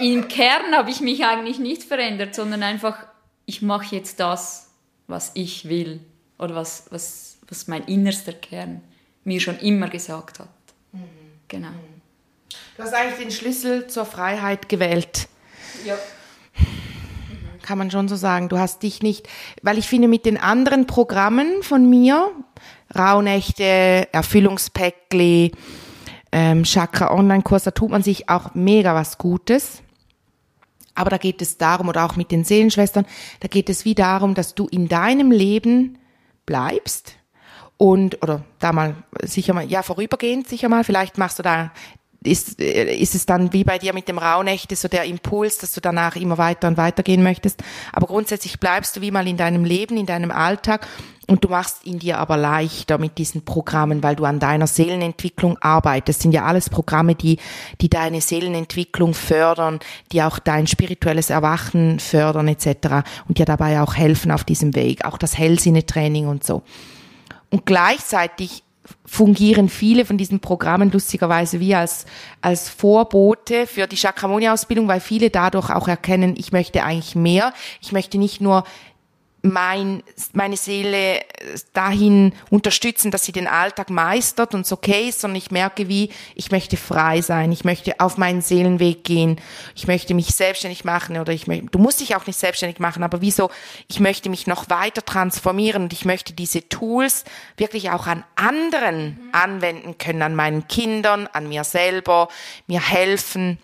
Im 0.00 0.26
Kern 0.28 0.74
habe 0.74 0.90
ich 0.90 1.02
mich 1.02 1.22
eigentlich 1.22 1.58
nicht 1.58 1.82
verändert, 1.82 2.34
sondern 2.34 2.62
einfach, 2.62 2.96
ich 3.44 3.60
mache 3.60 3.94
jetzt 3.94 4.18
das, 4.18 4.70
was 5.06 5.32
ich 5.34 5.68
will 5.68 6.00
oder 6.38 6.54
was, 6.54 6.86
was, 6.88 7.36
was 7.46 7.68
mein 7.68 7.84
innerster 7.84 8.32
Kern 8.32 8.80
mir 9.24 9.38
schon 9.38 9.58
immer 9.58 9.90
gesagt 9.90 10.38
hat. 10.38 10.48
Genau. 11.48 11.68
Du 12.78 12.82
hast 12.82 12.94
eigentlich 12.94 13.18
den 13.18 13.30
Schlüssel 13.30 13.86
zur 13.86 14.06
Freiheit 14.06 14.70
gewählt. 14.70 15.28
Ja. 15.84 15.98
Kann 17.62 17.78
man 17.78 17.90
schon 17.90 18.08
so 18.08 18.16
sagen. 18.16 18.48
Du 18.48 18.58
hast 18.58 18.82
dich 18.82 19.02
nicht, 19.02 19.28
weil 19.62 19.78
ich 19.78 19.88
finde, 19.88 20.08
mit 20.08 20.26
den 20.26 20.38
anderen 20.38 20.86
Programmen 20.86 21.62
von 21.62 21.88
mir, 21.88 22.30
Rauhnächte, 22.96 24.08
Erfüllungspäckli, 24.12 25.52
ähm, 26.32 26.64
Chakra 26.64 27.12
Online-Kurs, 27.12 27.64
da 27.64 27.70
tut 27.70 27.90
man 27.90 28.02
sich 28.02 28.28
auch 28.28 28.54
mega 28.54 28.94
was 28.94 29.18
Gutes. 29.18 29.82
Aber 30.94 31.10
da 31.10 31.16
geht 31.16 31.40
es 31.40 31.56
darum, 31.56 31.88
oder 31.88 32.04
auch 32.04 32.16
mit 32.16 32.30
den 32.30 32.44
Seelenschwestern, 32.44 33.06
da 33.40 33.48
geht 33.48 33.70
es 33.70 33.84
wie 33.84 33.94
darum, 33.94 34.34
dass 34.34 34.54
du 34.54 34.66
in 34.66 34.88
deinem 34.88 35.30
Leben 35.30 35.98
bleibst 36.44 37.16
und, 37.78 38.22
oder 38.22 38.44
da 38.58 38.72
mal 38.72 38.94
sicher 39.22 39.54
mal, 39.54 39.64
ja, 39.64 39.82
vorübergehend 39.82 40.46
sicher 40.46 40.68
mal, 40.68 40.84
vielleicht 40.84 41.18
machst 41.18 41.38
du 41.38 41.42
da, 41.42 41.72
ist, 42.24 42.60
äh, 42.60 42.94
ist 42.94 43.14
es 43.14 43.26
dann 43.26 43.52
wie 43.52 43.64
bei 43.64 43.78
dir 43.78 43.92
mit 43.92 44.08
dem 44.08 44.18
Rauhnächte 44.18 44.76
so 44.76 44.88
der 44.88 45.04
Impuls, 45.04 45.58
dass 45.58 45.72
du 45.72 45.80
danach 45.80 46.16
immer 46.16 46.38
weiter 46.38 46.68
und 46.68 46.76
weiter 46.76 47.02
gehen 47.02 47.22
möchtest. 47.22 47.62
Aber 47.92 48.06
grundsätzlich 48.06 48.60
bleibst 48.60 48.96
du 48.96 49.00
wie 49.00 49.10
mal 49.10 49.26
in 49.26 49.36
deinem 49.36 49.64
Leben, 49.64 49.96
in 49.96 50.06
deinem 50.06 50.30
Alltag 50.30 50.86
und 51.28 51.44
du 51.44 51.48
machst 51.48 51.84
ihn 51.84 51.98
dir 51.98 52.18
aber 52.18 52.36
leichter 52.36 52.98
mit 52.98 53.16
diesen 53.18 53.44
Programmen, 53.44 54.02
weil 54.02 54.16
du 54.16 54.24
an 54.24 54.40
deiner 54.40 54.66
Seelenentwicklung 54.66 55.56
arbeitest. 55.58 56.18
Das 56.18 56.22
sind 56.22 56.32
ja 56.32 56.44
alles 56.44 56.68
Programme, 56.68 57.14
die, 57.14 57.38
die 57.80 57.88
deine 57.88 58.20
Seelenentwicklung 58.20 59.14
fördern, 59.14 59.78
die 60.10 60.22
auch 60.22 60.38
dein 60.38 60.66
spirituelles 60.66 61.30
Erwachen 61.30 62.00
fördern 62.00 62.48
etc. 62.48 63.04
und 63.28 63.38
dir 63.38 63.46
dabei 63.46 63.80
auch 63.80 63.94
helfen 63.94 64.30
auf 64.30 64.44
diesem 64.44 64.74
Weg. 64.74 65.04
Auch 65.04 65.16
das 65.16 65.38
Hellsinnetraining 65.38 66.26
und 66.26 66.44
so. 66.44 66.62
Und 67.50 67.66
gleichzeitig 67.66 68.62
fungieren 69.04 69.68
viele 69.68 70.04
von 70.04 70.18
diesen 70.18 70.40
Programmen 70.40 70.90
lustigerweise 70.90 71.60
wie 71.60 71.74
als, 71.74 72.06
als 72.40 72.68
Vorbote 72.68 73.66
für 73.66 73.86
die 73.86 73.96
Chakramonia-Ausbildung, 73.96 74.88
weil 74.88 75.00
viele 75.00 75.30
dadurch 75.30 75.70
auch 75.70 75.88
erkennen, 75.88 76.34
ich 76.36 76.52
möchte 76.52 76.82
eigentlich 76.82 77.14
mehr. 77.14 77.52
Ich 77.80 77.92
möchte 77.92 78.18
nicht 78.18 78.40
nur 78.40 78.64
mein, 79.42 80.04
meine 80.32 80.56
Seele 80.56 81.20
dahin 81.72 82.32
unterstützen, 82.48 83.10
dass 83.10 83.24
sie 83.24 83.32
den 83.32 83.48
Alltag 83.48 83.90
meistert 83.90 84.54
und 84.54 84.60
es 84.62 84.72
okay 84.72 85.08
ist, 85.08 85.20
sondern 85.20 85.36
ich 85.36 85.50
merke, 85.50 85.88
wie 85.88 86.10
ich 86.36 86.52
möchte 86.52 86.76
frei 86.76 87.20
sein, 87.22 87.50
ich 87.50 87.64
möchte 87.64 87.98
auf 87.98 88.18
meinen 88.18 88.40
Seelenweg 88.40 89.02
gehen, 89.02 89.40
ich 89.74 89.88
möchte 89.88 90.14
mich 90.14 90.28
selbstständig 90.28 90.84
machen 90.84 91.18
oder 91.18 91.32
ich 91.32 91.48
möchte, 91.48 91.66
du 91.66 91.78
musst 91.80 92.00
dich 92.00 92.14
auch 92.14 92.26
nicht 92.26 92.38
selbstständig 92.38 92.78
machen, 92.78 93.02
aber 93.02 93.20
wieso, 93.20 93.50
ich 93.88 93.98
möchte 93.98 94.30
mich 94.30 94.46
noch 94.46 94.70
weiter 94.70 95.04
transformieren 95.04 95.82
und 95.84 95.92
ich 95.92 96.04
möchte 96.04 96.32
diese 96.32 96.68
Tools 96.68 97.24
wirklich 97.56 97.90
auch 97.90 98.06
an 98.06 98.22
anderen 98.36 99.06
mhm. 99.06 99.28
anwenden 99.32 99.98
können, 99.98 100.22
an 100.22 100.36
meinen 100.36 100.68
Kindern, 100.68 101.28
an 101.32 101.48
mir 101.48 101.64
selber, 101.64 102.28
mir 102.68 102.80
helfen 102.80 103.58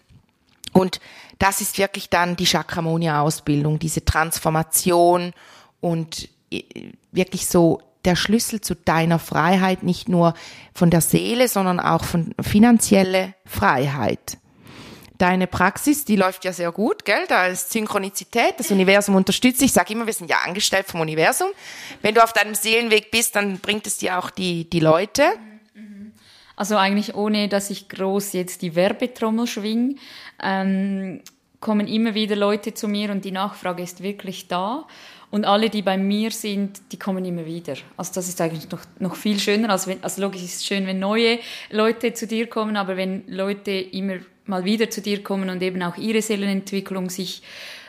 und 0.73 1.01
das 1.39 1.61
ist 1.61 1.79
wirklich 1.79 2.11
dann 2.11 2.35
die 2.35 2.47
Chakramonia-Ausbildung, 2.47 3.79
diese 3.79 4.05
Transformation 4.05 5.33
und 5.81 6.29
äh, 6.51 6.63
wirklich 7.13 7.47
so 7.47 7.81
der 8.05 8.17
Schlüssel 8.17 8.61
zu 8.61 8.75
deiner 8.75 9.19
Freiheit, 9.19 9.83
nicht 9.83 10.09
nur 10.09 10.35
von 10.73 10.91
der 10.91 11.01
Seele, 11.01 11.49
sondern 11.49 11.81
auch 11.81 12.05
von 12.05 12.35
finanzielle 12.41 13.35
Freiheit. 13.45 14.39
Deine 15.19 15.49
Praxis, 15.49 16.05
die 16.05 16.15
läuft 16.15 16.45
ja 16.45 16.53
sehr 16.53 16.71
gut, 16.71 17.05
gell? 17.05 17.25
Da 17.29 17.49
ist 17.49 17.73
Synchronizität, 17.73 18.55
das 18.59 18.71
Universum 18.71 19.17
unterstützt 19.17 19.61
dich. 19.61 19.67
Ich 19.67 19.73
sage 19.73 19.93
immer, 19.93 20.07
wir 20.07 20.13
sind 20.13 20.31
ja 20.31 20.39
angestellt 20.47 20.87
vom 20.87 21.01
Universum. 21.01 21.49
Wenn 22.03 22.15
du 22.15 22.23
auf 22.23 22.33
deinem 22.33 22.55
Seelenweg 22.55 23.11
bist, 23.11 23.35
dann 23.35 23.59
bringt 23.59 23.89
es 23.89 23.99
dir 23.99 24.19
auch 24.19 24.31
die, 24.31 24.71
die 24.71 24.79
Leute. 24.79 25.25
Also 26.59 26.77
eigentlich 26.77 27.15
ohne, 27.15 27.49
dass 27.49 27.71
ich 27.71 27.89
groß 27.89 28.33
jetzt 28.33 28.63
die 28.63 28.75
Werbetrommel 28.75 29.47
schwing, 29.47 29.99
ähm, 30.43 31.23
kommen 31.61 31.87
immer 31.89 32.15
wieder 32.15 32.37
Leute 32.37 32.75
zu 32.75 32.89
mir 32.89 33.11
und 33.11 33.25
die 33.25 33.33
Nachfrage 33.33 33.83
ist 33.83 34.03
wirklich 34.03 34.49
da. 34.49 34.87
Und 35.31 35.45
alle, 35.45 35.69
die 35.69 35.83
bei 35.83 35.99
mir 35.99 36.31
sind, 36.31 36.81
die 36.91 36.99
kommen 36.99 37.25
immer 37.25 37.45
wieder. 37.45 37.75
Also 37.97 38.13
das 38.15 38.29
ist 38.29 38.41
eigentlich 38.41 38.71
noch, 38.71 38.81
noch 38.99 39.15
viel 39.15 39.39
schöner. 39.39 39.69
als 39.71 39.87
wenn, 39.87 40.03
also 40.03 40.23
logisch 40.23 40.43
ist 40.43 40.57
es 40.57 40.67
schön, 40.67 40.87
wenn 40.87 40.99
neue 40.99 41.39
Leute 41.71 42.15
zu 42.15 42.27
dir 42.27 42.47
kommen, 42.47 42.77
aber 42.77 42.97
wenn 42.97 43.25
Leute 43.29 43.73
immer 43.73 44.17
mal 44.47 44.65
wieder 44.65 44.89
zu 44.89 45.03
dir 45.03 45.23
kommen 45.23 45.51
und 45.51 45.63
eben 45.63 45.83
auch 45.83 45.97
ihre 45.99 46.23
Seelenentwicklung 46.23 47.11
sich 47.11 47.43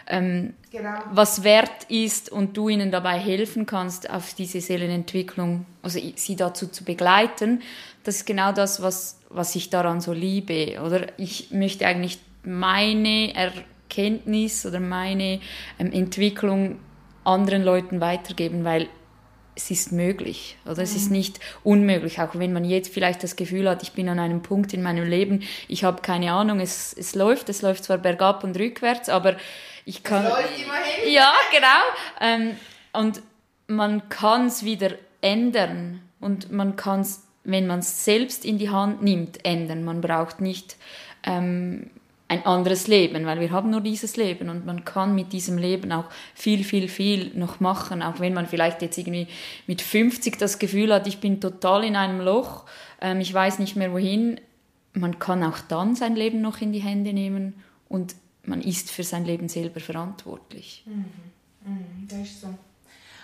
ähm, 0.07 0.53
genau. 0.71 0.99
was 1.11 1.43
wert 1.43 1.85
ist 1.87 2.29
und 2.29 2.57
du 2.57 2.67
ihnen 2.67 2.91
dabei 2.91 3.17
helfen 3.17 3.65
kannst, 3.65 4.09
auf 4.09 4.33
diese 4.33 4.59
Seelenentwicklung, 4.59 5.65
also 5.81 5.99
sie 6.15 6.35
dazu 6.35 6.67
zu 6.67 6.83
begleiten, 6.83 7.61
das 8.03 8.17
ist 8.17 8.25
genau 8.25 8.51
das, 8.51 8.81
was, 8.81 9.19
was 9.29 9.55
ich 9.55 9.69
daran 9.69 10.01
so 10.01 10.11
liebe. 10.11 10.81
Oder 10.83 11.07
ich 11.17 11.51
möchte 11.51 11.85
eigentlich 11.85 12.19
meine 12.43 13.33
Erkenntnis 13.35 14.65
oder 14.65 14.79
meine 14.79 15.39
ähm, 15.79 15.91
Entwicklung 15.91 16.79
anderen 17.23 17.63
Leuten 17.63 18.01
weitergeben, 18.01 18.63
weil 18.63 18.87
es 19.55 19.71
ist 19.71 19.91
möglich 19.91 20.57
oder 20.65 20.81
es 20.81 20.95
ist 20.95 21.07
mhm. 21.07 21.17
nicht 21.17 21.39
unmöglich, 21.63 22.21
auch 22.21 22.35
wenn 22.35 22.53
man 22.53 22.63
jetzt 22.63 22.93
vielleicht 22.93 23.23
das 23.23 23.35
Gefühl 23.35 23.69
hat, 23.69 23.83
ich 23.83 23.91
bin 23.91 24.07
an 24.07 24.19
einem 24.19 24.41
Punkt 24.41 24.73
in 24.73 24.81
meinem 24.81 25.07
Leben, 25.07 25.43
ich 25.67 25.83
habe 25.83 26.01
keine 26.01 26.31
Ahnung, 26.31 26.61
es, 26.61 26.93
es 26.93 27.13
läuft, 27.13 27.49
es 27.49 27.61
läuft 27.61 27.83
zwar 27.83 27.97
bergab 27.97 28.43
und 28.43 28.57
rückwärts, 28.57 29.09
aber 29.09 29.35
ich 29.85 30.03
kann... 30.03 30.25
Es 30.25 30.31
läuft 30.31 30.63
immerhin. 30.63 31.13
Ja, 31.13 31.33
genau. 31.51 31.67
Ähm, 32.21 32.55
und 32.93 33.21
man 33.67 34.07
kann 34.07 34.47
es 34.47 34.63
wieder 34.63 34.91
ändern 35.21 36.01
und 36.19 36.51
man 36.51 36.75
kann 36.75 37.01
es, 37.01 37.27
wenn 37.43 37.67
man 37.67 37.79
es 37.79 38.05
selbst 38.05 38.45
in 38.45 38.57
die 38.57 38.69
Hand 38.69 39.01
nimmt, 39.01 39.43
ändern. 39.45 39.83
Man 39.83 39.99
braucht 39.99 40.39
nicht 40.39 40.77
ähm, 41.23 41.89
ein 42.29 42.45
anderes 42.45 42.87
Leben, 42.87 43.25
weil 43.25 43.39
wir 43.39 43.51
haben 43.51 43.71
nur 43.71 43.81
dieses 43.81 44.15
Leben 44.15 44.49
und 44.49 44.63
man 44.65 44.85
kann 44.85 45.15
mit 45.15 45.33
diesem 45.33 45.57
Leben 45.57 45.91
auch 45.91 46.05
viel, 46.35 46.63
viel, 46.63 46.87
viel 46.87 47.31
noch 47.33 47.59
machen, 47.59 48.03
auch 48.03 48.19
wenn 48.19 48.35
man 48.35 48.45
vielleicht 48.45 48.83
jetzt 48.83 48.99
irgendwie 48.99 49.27
mit 49.65 49.81
50 49.81 50.37
das 50.37 50.59
Gefühl 50.59 50.93
hat, 50.93 51.07
ich 51.07 51.19
bin 51.19 51.41
total 51.41 51.83
in 51.83 51.95
einem 51.95 52.21
Loch, 52.21 52.65
ähm, 53.01 53.19
ich 53.19 53.33
weiß 53.33 53.57
nicht 53.57 53.75
mehr 53.75 53.91
wohin. 53.91 54.39
Man 54.93 55.17
kann 55.17 55.43
auch 55.43 55.59
dann 55.67 55.95
sein 55.95 56.15
Leben 56.15 56.41
noch 56.41 56.61
in 56.61 56.71
die 56.71 56.79
Hände 56.79 57.13
nehmen 57.13 57.55
und 57.89 58.15
man 58.43 58.61
ist 58.61 58.91
für 58.91 59.03
sein 59.03 59.25
Leben 59.25 59.49
selber 59.49 59.79
verantwortlich. 59.79 60.83
Mhm. 60.85 61.05
Mhm, 61.65 62.07
das 62.07 62.19
ist 62.19 62.41
so 62.41 62.47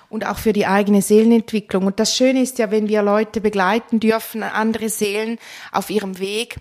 und 0.10 0.26
auch 0.26 0.38
für 0.38 0.54
die 0.54 0.68
eigene 0.68 1.02
Seelenentwicklung. 1.02 1.86
Und 1.88 2.00
das 2.00 2.16
Schöne 2.16 2.42
ist 2.42 2.60
ja, 2.60 2.72
wenn 2.72 2.88
wir 2.88 3.02
Leute 3.02 3.42
begleiten 3.42 4.00
dürfen, 4.00 4.44
andere 4.44 4.90
Seelen 4.90 5.40
auf 5.72 5.90
ihrem 5.90 6.20
Weg, 6.20 6.58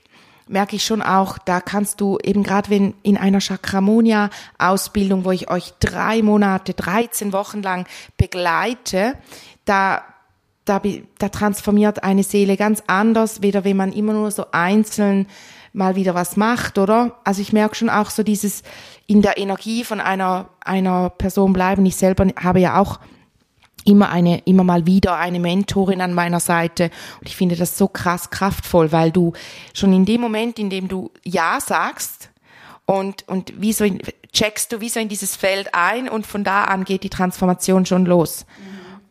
merke 0.48 0.76
ich 0.76 0.84
schon 0.84 1.02
auch, 1.02 1.38
da 1.38 1.60
kannst 1.60 2.00
du 2.00 2.18
eben 2.22 2.42
gerade 2.42 2.70
wenn 2.70 2.94
in 3.02 3.16
einer 3.16 3.40
Chakramonia-Ausbildung, 3.40 5.24
wo 5.24 5.30
ich 5.30 5.50
euch 5.50 5.72
drei 5.80 6.22
Monate, 6.22 6.74
13 6.74 7.32
Wochen 7.32 7.62
lang 7.62 7.86
begleite, 8.16 9.14
da, 9.64 10.02
da, 10.64 10.80
da 11.18 11.28
transformiert 11.28 12.02
eine 12.04 12.22
Seele 12.22 12.56
ganz 12.56 12.82
anders, 12.86 13.42
weder 13.42 13.64
wenn 13.64 13.76
man 13.76 13.92
immer 13.92 14.12
nur 14.12 14.30
so 14.30 14.46
einzeln 14.52 15.26
mal 15.72 15.96
wieder 15.96 16.14
was 16.14 16.36
macht, 16.36 16.78
oder? 16.78 17.18
Also 17.24 17.42
ich 17.42 17.52
merke 17.52 17.74
schon 17.74 17.90
auch 17.90 18.10
so 18.10 18.22
dieses 18.22 18.62
in 19.06 19.22
der 19.22 19.38
Energie 19.38 19.82
von 19.84 20.00
einer, 20.00 20.50
einer 20.60 21.10
Person 21.10 21.52
bleiben. 21.52 21.84
Ich 21.84 21.96
selber 21.96 22.28
habe 22.40 22.60
ja 22.60 22.78
auch 22.78 23.00
immer 23.84 24.10
eine, 24.10 24.38
immer 24.40 24.64
mal 24.64 24.86
wieder 24.86 25.16
eine 25.16 25.40
Mentorin 25.40 26.00
an 26.00 26.14
meiner 26.14 26.40
Seite. 26.40 26.90
Und 27.20 27.28
ich 27.28 27.36
finde 27.36 27.56
das 27.56 27.78
so 27.78 27.88
krass 27.88 28.30
kraftvoll, 28.30 28.92
weil 28.92 29.10
du 29.10 29.32
schon 29.72 29.92
in 29.92 30.04
dem 30.04 30.20
Moment, 30.20 30.58
in 30.58 30.70
dem 30.70 30.88
du 30.88 31.10
Ja 31.24 31.58
sagst 31.60 32.30
und, 32.86 33.26
und 33.28 33.60
wie 33.60 33.72
so 33.72 33.84
in, 33.84 34.00
checkst 34.32 34.72
du 34.72 34.80
wie 34.80 34.88
so 34.88 35.00
in 35.00 35.08
dieses 35.08 35.36
Feld 35.36 35.74
ein 35.74 36.08
und 36.08 36.26
von 36.26 36.44
da 36.44 36.64
an 36.64 36.84
geht 36.84 37.02
die 37.02 37.10
Transformation 37.10 37.86
schon 37.86 38.04
los. 38.06 38.46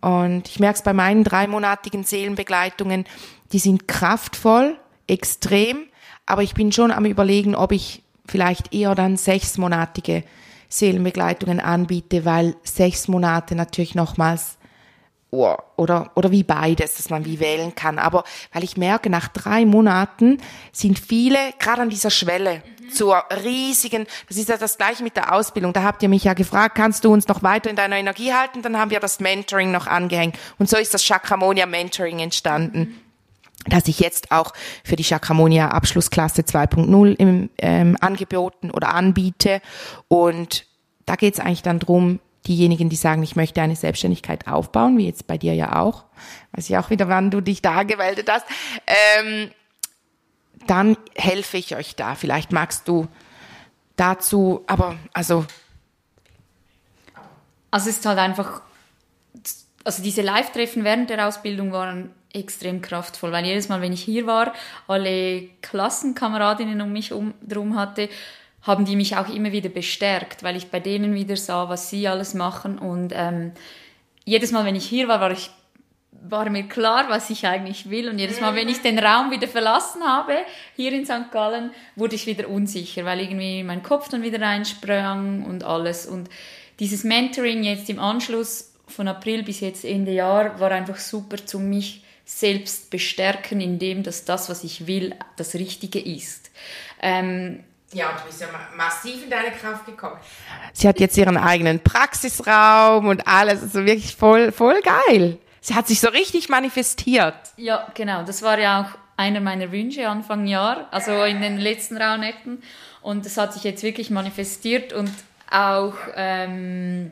Mhm. 0.02 0.10
Und 0.10 0.50
ich 0.50 0.60
merke 0.60 0.78
es 0.78 0.84
bei 0.84 0.94
meinen 0.94 1.24
dreimonatigen 1.24 2.04
Seelenbegleitungen, 2.04 3.06
die 3.52 3.60
sind 3.60 3.88
kraftvoll, 3.88 4.78
extrem, 5.08 5.86
aber 6.26 6.44
ich 6.44 6.54
bin 6.54 6.72
schon 6.72 6.92
am 6.92 7.06
überlegen, 7.06 7.56
ob 7.56 7.72
ich 7.72 8.04
vielleicht 8.28 8.74
eher 8.74 8.96
dann 8.96 9.18
sechsmonatige 9.18 10.24
Seelenbegleitungen 10.70 11.60
anbiete, 11.60 12.26
weil 12.26 12.56
sechs 12.64 13.08
Monate 13.08 13.56
natürlich 13.56 13.96
nochmals 13.96 14.58
oh, 15.34 15.58
oder, 15.76 16.12
oder 16.16 16.32
wie 16.32 16.44
beides, 16.44 16.96
dass 16.96 17.10
man 17.10 17.26
wie 17.26 17.40
wählen 17.40 17.76
kann. 17.76 18.00
Aber 18.00 18.24
weil 18.52 18.64
ich 18.64 18.78
merke, 18.78 19.10
nach 19.10 19.28
drei 19.28 19.66
Monaten 19.66 20.38
sind 20.72 21.00
viele 21.00 21.38
gerade 21.60 21.82
an 21.82 21.90
dieser 21.90 22.12
Schwelle 22.12 22.62
mhm. 22.80 22.90
zur 22.92 23.24
riesigen, 23.44 24.06
das 24.28 24.38
ist 24.38 24.50
ja 24.50 24.58
das 24.58 24.78
gleiche 24.78 25.04
mit 25.04 25.18
der 25.18 25.34
Ausbildung. 25.34 25.74
Da 25.74 25.84
habt 25.84 26.04
ihr 26.04 26.10
mich 26.10 26.24
ja 26.24 26.34
gefragt, 26.34 26.76
kannst 26.76 27.04
du 27.04 27.12
uns 27.12 27.28
noch 27.28 27.44
weiter 27.44 27.70
in 27.70 27.76
deiner 27.76 27.98
Energie 27.98 28.34
halten? 28.34 28.62
Dann 28.62 28.78
haben 28.78 28.92
wir 28.92 29.00
das 29.00 29.20
Mentoring 29.20 29.72
noch 29.72 29.88
angehängt. 29.88 30.38
Und 30.60 30.70
so 30.70 30.78
ist 30.78 30.94
das 30.94 31.04
Chakramonia 31.04 31.66
Mentoring 31.66 32.20
entstanden. 32.20 32.80
Mhm 32.80 33.00
dass 33.66 33.88
ich 33.88 34.02
jetzt 34.02 34.30
auch 34.30 34.52
für 34.84 34.98
die 34.98 35.06
Chakramonia 35.06 35.70
Abschlussklasse 35.70 36.42
2.0 36.42 37.16
im 37.16 37.50
ähm, 37.60 37.96
angeboten 38.02 38.72
oder 38.72 38.94
anbiete. 38.94 39.62
Und 40.10 40.66
da 41.06 41.16
geht 41.16 41.36
es 41.36 41.40
eigentlich 41.40 41.62
dann 41.62 41.80
drum 41.80 42.20
diejenigen, 42.48 42.90
die 42.90 42.96
sagen, 42.96 43.24
ich 43.24 43.36
möchte 43.36 43.62
eine 43.62 43.76
Selbstständigkeit 43.76 44.48
aufbauen, 44.48 44.98
wie 44.98 45.06
jetzt 45.06 45.28
bei 45.28 45.38
dir 45.38 45.54
ja 45.54 45.82
auch, 45.82 46.04
weiß 46.54 46.70
ich 46.70 46.78
auch 46.78 46.90
wieder, 46.90 47.08
wann 47.08 47.32
du 47.32 47.42
dich 47.42 47.62
da 47.62 47.84
gemeldet 47.84 48.30
hast, 48.30 48.46
ähm, 48.88 49.52
dann 50.68 50.98
helfe 51.16 51.58
ich 51.58 51.76
euch 51.76 51.96
da. 51.96 52.16
Vielleicht 52.16 52.52
magst 52.52 52.88
du 52.88 53.08
dazu, 53.96 54.64
aber 54.68 54.96
also. 55.14 55.46
Also 57.72 57.90
es 57.90 57.98
ist 57.98 58.06
halt 58.06 58.20
einfach, 58.20 58.62
also 59.84 60.04
diese 60.04 60.22
Live-Treffen 60.22 60.84
während 60.84 61.10
der 61.10 61.28
Ausbildung 61.28 61.72
waren 61.72 62.12
extrem 62.34 62.82
kraftvoll, 62.82 63.32
weil 63.32 63.46
jedes 63.46 63.70
Mal, 63.70 63.82
wenn 63.82 63.94
ich 63.94 64.04
hier 64.04 64.26
war, 64.26 64.54
alle 64.88 65.48
Klassenkameradinnen 65.62 66.82
um 66.82 66.92
mich 66.92 67.14
um, 67.14 67.34
drum 67.42 67.76
hatte, 67.76 68.10
haben 68.64 68.86
die 68.86 68.96
mich 68.96 69.18
auch 69.18 69.30
immer 69.30 69.52
wieder 69.52 69.70
bestärkt, 69.70 70.42
weil 70.42 70.56
ich 70.56 70.68
bei 70.68 70.80
denen 70.80 71.14
wieder 71.14 71.36
sah, 71.36 71.70
was 71.70 71.90
sie 71.90 72.08
alles 72.08 72.34
machen. 72.34 72.80
Und 72.80 73.14
ähm, 73.14 73.52
jedes 74.24 74.52
Mal, 74.52 74.66
wenn 74.66 74.76
ich 74.76 74.86
hier 74.86 75.10
war, 75.10 75.20
war, 75.20 75.32
ich, 75.32 75.50
war 76.12 76.50
mir 76.50 76.64
klar, 76.64 77.06
was 77.10 77.30
ich 77.30 77.46
eigentlich 77.46 77.90
will. 77.90 78.08
Und 78.08 78.20
jedes 78.20 78.40
Mal, 78.40 78.56
wenn 78.56 78.70
ich 78.70 78.82
den 78.82 79.00
Raum 79.00 79.32
wieder 79.32 79.50
verlassen 79.50 80.02
habe, 80.04 80.34
hier 80.78 80.94
in 80.94 81.06
St. 81.06 81.30
Gallen, 81.32 81.72
wurde 81.98 82.16
ich 82.16 82.26
wieder 82.26 82.48
unsicher, 82.48 83.04
weil 83.04 83.20
irgendwie 83.20 83.64
mein 83.64 83.84
Kopf 83.84 84.08
dann 84.08 84.24
wieder 84.24 84.40
reinsprang 84.40 85.44
und 85.44 85.66
alles. 85.66 86.06
Und 86.06 86.30
dieses 86.80 87.04
Mentoring 87.04 87.64
jetzt 87.64 87.90
im 87.90 88.00
Anschluss 88.00 88.74
von 88.88 89.10
April 89.10 89.44
bis 89.44 89.60
jetzt 89.60 89.84
Ende 89.84 90.14
Jahr 90.14 90.58
war 90.62 90.72
einfach 90.72 90.98
super 90.98 91.46
zu 91.46 91.60
mich 91.60 92.04
selbst 92.26 92.90
bestärken, 92.90 93.60
indem 93.60 94.04
dass 94.04 94.24
das, 94.24 94.50
was 94.50 94.64
ich 94.64 94.88
will, 94.88 95.14
das 95.36 95.56
Richtige 95.56 96.00
ist. 96.00 96.52
Ähm, 97.02 97.66
ja, 97.94 98.10
und 98.10 98.20
du 98.20 98.26
bist 98.26 98.42
ja 98.42 98.48
massiv 98.76 99.24
in 99.24 99.30
deine 99.30 99.52
Kraft 99.52 99.86
gekommen. 99.86 100.18
Sie 100.74 100.88
hat 100.88 101.00
jetzt 101.00 101.18
ihren 101.18 101.38
eigenen 101.38 101.80
Praxisraum 101.80 103.08
und 103.08 103.28
alles. 103.28 103.62
Also 103.62 103.86
wirklich 103.86 104.16
voll, 104.16 104.52
voll 104.52 104.82
geil. 104.82 105.38
Sie 105.62 105.76
hat 105.76 105.88
sich 105.88 106.00
so 106.00 106.10
richtig 106.10 106.50
manifestiert. 106.50 107.36
Ja, 107.58 107.88
genau. 107.94 108.24
Das 108.24 108.42
war 108.42 108.60
ja 108.60 108.82
auch 108.82 108.98
einer 109.18 109.40
meiner 109.40 109.72
Wünsche 109.72 110.08
Anfang 110.08 110.46
Jahr, 110.48 110.88
also 110.92 111.24
in 111.24 111.42
den 111.42 111.58
letzten 111.58 111.98
Rauhnächten. 111.98 112.62
Und 113.02 113.26
das 113.26 113.38
hat 113.38 113.54
sich 113.54 113.64
jetzt 113.64 113.84
wirklich 113.84 114.10
manifestiert 114.10 114.92
und 114.94 115.12
auch 115.50 115.96
ähm, 116.16 117.12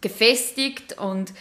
gefestigt 0.00 0.98
und 0.98 1.32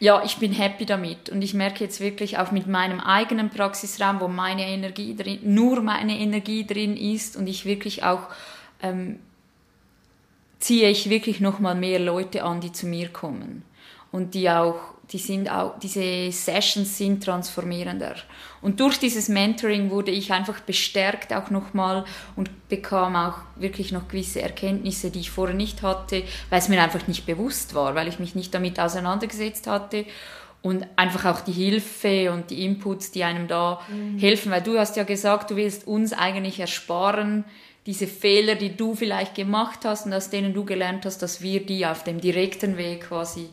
ja, 0.00 0.22
ich 0.24 0.38
bin 0.38 0.52
happy 0.52 0.86
damit. 0.86 1.28
Und 1.28 1.42
ich 1.42 1.54
merke 1.54 1.84
jetzt 1.84 2.00
wirklich 2.00 2.38
auch 2.38 2.50
mit 2.50 2.66
meinem 2.66 3.00
eigenen 3.00 3.50
Praxisraum, 3.50 4.20
wo 4.20 4.28
meine 4.28 4.66
Energie 4.66 5.14
drin, 5.14 5.38
nur 5.42 5.82
meine 5.82 6.18
Energie 6.18 6.66
drin 6.66 6.96
ist 6.96 7.36
und 7.36 7.46
ich 7.46 7.66
wirklich 7.66 8.02
auch 8.02 8.22
ähm, 8.82 9.20
ziehe 10.58 10.88
ich 10.88 11.10
wirklich 11.10 11.40
noch 11.40 11.58
mal 11.58 11.74
mehr 11.74 11.98
Leute 11.98 12.44
an, 12.44 12.60
die 12.60 12.72
zu 12.72 12.86
mir 12.86 13.10
kommen. 13.10 13.62
Und 14.10 14.34
die 14.34 14.50
auch 14.50 14.94
die 15.12 15.18
sind 15.18 15.50
auch, 15.50 15.78
diese 15.80 16.30
Sessions 16.30 16.96
sind 16.96 17.24
transformierender. 17.24 18.14
Und 18.62 18.78
durch 18.78 18.98
dieses 18.98 19.28
Mentoring 19.28 19.90
wurde 19.90 20.12
ich 20.12 20.32
einfach 20.32 20.60
bestärkt 20.60 21.32
auch 21.32 21.50
nochmal 21.50 22.04
und 22.36 22.68
bekam 22.68 23.16
auch 23.16 23.38
wirklich 23.56 23.90
noch 23.90 24.06
gewisse 24.06 24.40
Erkenntnisse, 24.40 25.10
die 25.10 25.20
ich 25.20 25.30
vorher 25.30 25.56
nicht 25.56 25.82
hatte, 25.82 26.22
weil 26.48 26.60
es 26.60 26.68
mir 26.68 26.80
einfach 26.80 27.08
nicht 27.08 27.26
bewusst 27.26 27.74
war, 27.74 27.94
weil 27.94 28.06
ich 28.06 28.20
mich 28.20 28.34
nicht 28.34 28.54
damit 28.54 28.78
auseinandergesetzt 28.78 29.66
hatte 29.66 30.04
und 30.62 30.86
einfach 30.94 31.24
auch 31.24 31.40
die 31.40 31.52
Hilfe 31.52 32.30
und 32.32 32.50
die 32.50 32.64
Inputs, 32.64 33.10
die 33.10 33.24
einem 33.24 33.48
da 33.48 33.80
mhm. 33.88 34.18
helfen, 34.18 34.52
weil 34.52 34.62
du 34.62 34.78
hast 34.78 34.96
ja 34.96 35.04
gesagt, 35.04 35.50
du 35.50 35.56
willst 35.56 35.86
uns 35.86 36.12
eigentlich 36.12 36.60
ersparen, 36.60 37.44
diese 37.86 38.06
Fehler, 38.06 38.54
die 38.54 38.76
du 38.76 38.94
vielleicht 38.94 39.34
gemacht 39.34 39.80
hast 39.84 40.06
und 40.06 40.12
aus 40.12 40.30
denen 40.30 40.52
du 40.52 40.64
gelernt 40.64 41.06
hast, 41.06 41.22
dass 41.22 41.40
wir 41.40 41.64
die 41.64 41.86
auf 41.86 42.04
dem 42.04 42.20
direkten 42.20 42.76
Weg 42.76 43.08
quasi 43.08 43.48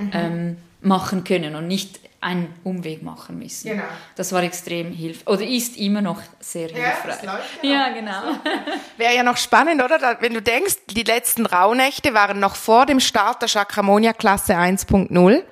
mhm. 0.00 0.10
ähm, 0.12 0.56
machen 0.82 1.24
können 1.24 1.54
und 1.54 1.68
nicht 1.68 2.00
einen 2.22 2.54
Umweg 2.64 3.02
machen 3.02 3.38
müssen. 3.38 3.70
Genau. 3.70 3.82
Das 4.14 4.32
war 4.32 4.42
extrem 4.42 4.92
hilfreich 4.92 5.26
oder 5.26 5.46
ist 5.46 5.78
immer 5.78 6.02
noch 6.02 6.20
sehr 6.38 6.68
hilfreich. 6.68 7.22
Ja, 7.22 7.38
genau. 7.62 7.74
ja 7.74 7.88
genau. 7.88 8.40
Wäre 8.98 9.16
ja 9.16 9.22
noch 9.22 9.38
spannend, 9.38 9.82
oder? 9.82 10.18
Wenn 10.20 10.34
du 10.34 10.42
denkst, 10.42 10.74
die 10.90 11.02
letzten 11.02 11.46
Rauhnächte 11.46 12.12
waren 12.12 12.38
noch 12.38 12.56
vor 12.56 12.84
dem 12.84 13.00
Start 13.00 13.40
der 13.40 13.48
Chakramonia 13.48 14.12
Klasse 14.12 14.54
1.0 14.54 15.42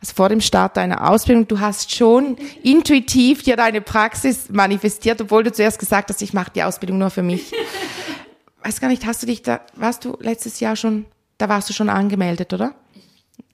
also 0.00 0.14
vor 0.14 0.28
dem 0.28 0.40
Start 0.40 0.76
deiner 0.76 1.10
Ausbildung, 1.10 1.48
du 1.48 1.60
hast 1.60 1.94
schon 1.94 2.36
intuitiv 2.62 3.42
dir 3.42 3.56
deine 3.56 3.80
Praxis 3.80 4.48
manifestiert, 4.50 5.20
obwohl 5.20 5.42
du 5.42 5.52
zuerst 5.52 5.78
gesagt 5.78 6.10
hast, 6.10 6.22
ich 6.22 6.32
mache 6.32 6.52
die 6.54 6.62
Ausbildung 6.62 6.98
nur 6.98 7.10
für 7.10 7.22
mich. 7.22 7.52
Weiß 8.62 8.80
gar 8.80 8.88
nicht, 8.88 9.06
hast 9.06 9.22
du 9.22 9.26
dich 9.26 9.42
da, 9.42 9.60
warst 9.74 10.04
du 10.04 10.16
letztes 10.20 10.60
Jahr 10.60 10.76
schon, 10.76 11.06
da 11.38 11.48
warst 11.48 11.68
du 11.70 11.72
schon 11.72 11.88
angemeldet, 11.88 12.52
oder? 12.52 12.74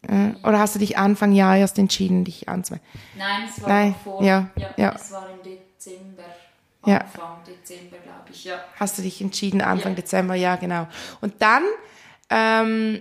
Äh, 0.09 0.33
oder 0.47 0.59
hast 0.59 0.75
du 0.75 0.79
dich 0.79 0.99
Anfang 0.99 1.33
Jahr 1.33 1.57
erst 1.57 1.79
entschieden, 1.79 2.25
dich 2.25 2.49
anzumelden? 2.49 2.87
Nein, 3.17 3.49
es 3.49 3.63
war 3.63 3.69
Nein. 3.69 3.95
vor. 4.03 4.23
Ja, 4.23 4.51
ja, 4.57 4.71
ja. 4.77 4.93
Es 4.95 5.13
war 5.13 5.29
im 5.31 5.43
Dezember. 5.43 6.25
Anfang 6.83 7.39
ja. 7.47 7.53
Dezember, 7.53 7.97
glaube 7.99 8.31
ich, 8.33 8.45
ja. 8.45 8.57
Hast 8.79 8.99
du 8.99 9.03
dich 9.03 9.21
entschieden, 9.21 9.61
Anfang 9.61 9.93
ja. 9.93 9.97
Dezember, 9.97 10.35
ja, 10.35 10.57
genau. 10.57 10.89
Und 11.21 11.35
dann, 11.41 11.63
ähm, 12.31 13.01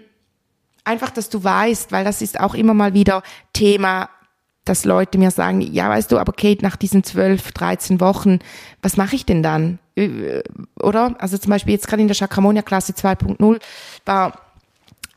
einfach, 0.84 1.10
dass 1.10 1.30
du 1.30 1.44
weißt, 1.44 1.92
weil 1.92 2.04
das 2.04 2.22
ist 2.22 2.40
auch 2.40 2.54
immer 2.54 2.74
mal 2.74 2.94
wieder 2.94 3.24
Thema, 3.54 4.10
dass 4.66 4.86
Leute 4.86 5.18
mir 5.18 5.32
sagen, 5.32 5.62
ja, 5.62 5.90
weißt 5.90 6.12
du, 6.12 6.20
aber 6.20 6.34
Kate, 6.34 6.64
nach 6.64 6.76
diesen 6.76 7.04
zwölf, 7.04 7.52
dreizehn 7.52 8.00
Wochen, 8.00 8.40
was 8.82 8.96
mache 8.98 9.16
ich 9.16 9.26
denn 9.26 9.42
dann? 9.42 9.80
Äh, 9.96 10.44
oder? 10.80 11.16
Also 11.20 11.38
zum 11.38 11.50
Beispiel 11.50 11.74
jetzt 11.74 11.88
gerade 11.88 12.02
in 12.02 12.08
der 12.08 12.16
Chakramonia-Klasse 12.16 12.94
2.0 12.94 13.60
war 14.06 14.34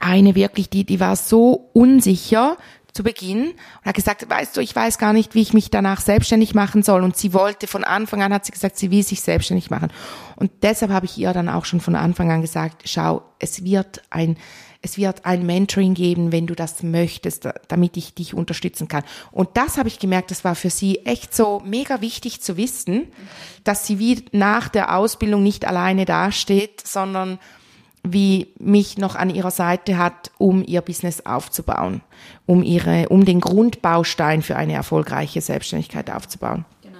eine 0.04 0.34
wirklich, 0.34 0.68
die, 0.68 0.84
die 0.84 1.00
war 1.00 1.16
so 1.16 1.70
unsicher 1.72 2.58
zu 2.92 3.02
Beginn 3.02 3.48
und 3.48 3.84
hat 3.84 3.94
gesagt, 3.94 4.28
weißt 4.28 4.56
du, 4.56 4.60
ich 4.60 4.76
weiß 4.76 4.98
gar 4.98 5.12
nicht, 5.12 5.34
wie 5.34 5.42
ich 5.42 5.52
mich 5.52 5.70
danach 5.70 6.00
selbstständig 6.00 6.54
machen 6.54 6.82
soll. 6.82 7.02
Und 7.02 7.16
sie 7.16 7.32
wollte 7.32 7.66
von 7.66 7.82
Anfang 7.82 8.22
an, 8.22 8.32
hat 8.32 8.44
sie 8.44 8.52
gesagt, 8.52 8.76
sie 8.76 8.90
will 8.90 9.02
sich 9.02 9.22
selbstständig 9.22 9.70
machen. 9.70 9.90
Und 10.36 10.52
deshalb 10.62 10.92
habe 10.92 11.06
ich 11.06 11.18
ihr 11.18 11.32
dann 11.32 11.48
auch 11.48 11.64
schon 11.64 11.80
von 11.80 11.96
Anfang 11.96 12.30
an 12.30 12.42
gesagt, 12.42 12.82
schau, 12.84 13.22
es 13.40 13.64
wird 13.64 14.02
ein, 14.10 14.36
es 14.80 14.96
wird 14.96 15.24
ein 15.24 15.44
Mentoring 15.44 15.94
geben, 15.94 16.30
wenn 16.30 16.46
du 16.46 16.54
das 16.54 16.82
möchtest, 16.84 17.48
damit 17.66 17.96
ich 17.96 18.14
dich 18.14 18.34
unterstützen 18.34 18.86
kann. 18.86 19.02
Und 19.32 19.56
das 19.56 19.76
habe 19.76 19.88
ich 19.88 19.98
gemerkt, 19.98 20.30
das 20.30 20.44
war 20.44 20.54
für 20.54 20.70
sie 20.70 21.00
echt 21.06 21.34
so 21.34 21.62
mega 21.64 22.00
wichtig 22.00 22.42
zu 22.42 22.56
wissen, 22.56 23.08
dass 23.64 23.86
sie 23.86 23.98
wie 23.98 24.26
nach 24.30 24.68
der 24.68 24.94
Ausbildung 24.96 25.42
nicht 25.42 25.64
alleine 25.64 26.04
dasteht, 26.04 26.86
sondern 26.86 27.40
wie 28.04 28.52
mich 28.58 28.98
noch 28.98 29.16
an 29.16 29.30
ihrer 29.30 29.50
Seite 29.50 29.96
hat, 29.96 30.30
um 30.38 30.62
ihr 30.64 30.82
Business 30.82 31.24
aufzubauen, 31.24 32.02
um 32.46 32.62
ihre, 32.62 33.08
um 33.08 33.24
den 33.24 33.40
Grundbaustein 33.40 34.42
für 34.42 34.56
eine 34.56 34.74
erfolgreiche 34.74 35.40
Selbstständigkeit 35.40 36.10
aufzubauen. 36.10 36.66
Genau. 36.82 36.98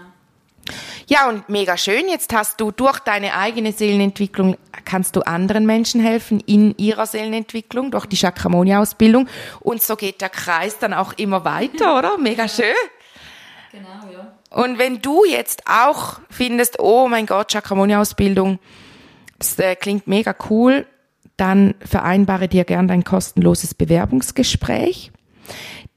Ja, 1.07 1.29
und 1.29 1.49
mega 1.51 1.77
schön. 1.77 2.09
Jetzt 2.09 2.35
hast 2.35 2.59
du 2.59 2.71
durch 2.71 3.01
deine 3.01 3.35
eigene 3.37 3.73
Seelenentwicklung 3.73 4.57
kannst 4.87 5.15
du 5.17 5.21
anderen 5.21 5.67
Menschen 5.67 6.01
helfen 6.01 6.41
in 6.41 6.75
ihrer 6.79 7.07
Seelenentwicklung 7.07 7.91
durch 7.91 8.07
die 8.07 8.17
Chakramonia-Ausbildung. 8.17 9.29
Und 9.61 9.83
so 9.83 9.97
geht 9.97 10.23
der 10.23 10.31
Kreis 10.31 10.79
dann 10.79 10.95
auch 10.95 11.13
immer 11.15 11.45
weiter, 11.45 11.99
oder? 11.99 12.17
Mega 12.19 12.49
schön. 12.49 12.75
Genau, 13.73 14.11
ja. 14.11 14.33
Und 14.51 14.79
wenn 14.79 15.03
du 15.03 15.25
jetzt 15.25 15.65
auch 15.67 16.21
findest, 16.31 16.79
oh 16.79 17.09
mein 17.09 17.27
Gott, 17.27 17.53
Chakramonia-Ausbildung, 17.53 18.59
das 19.39 19.59
äh, 19.59 19.75
klingt 19.77 20.07
mega 20.07 20.35
cool, 20.49 20.87
dann 21.37 21.75
vereinbare 21.81 22.49
dir 22.49 22.65
gern 22.65 22.89
dein 22.89 23.05
kostenloses 23.05 23.75
Bewerbungsgespräch. 23.75 25.13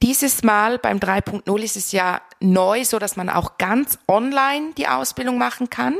Dieses 0.03 0.43
Mal 0.43 0.77
beim 0.77 0.97
3.0 0.97 1.59
ist 1.59 1.75
es 1.75 1.91
ja 1.91 2.21
neu, 2.39 2.83
so 2.83 2.99
dass 2.99 3.15
man 3.15 3.29
auch 3.29 3.57
ganz 3.57 3.97
online 4.07 4.71
die 4.77 4.87
Ausbildung 4.87 5.37
machen 5.37 5.69
kann. 5.69 5.95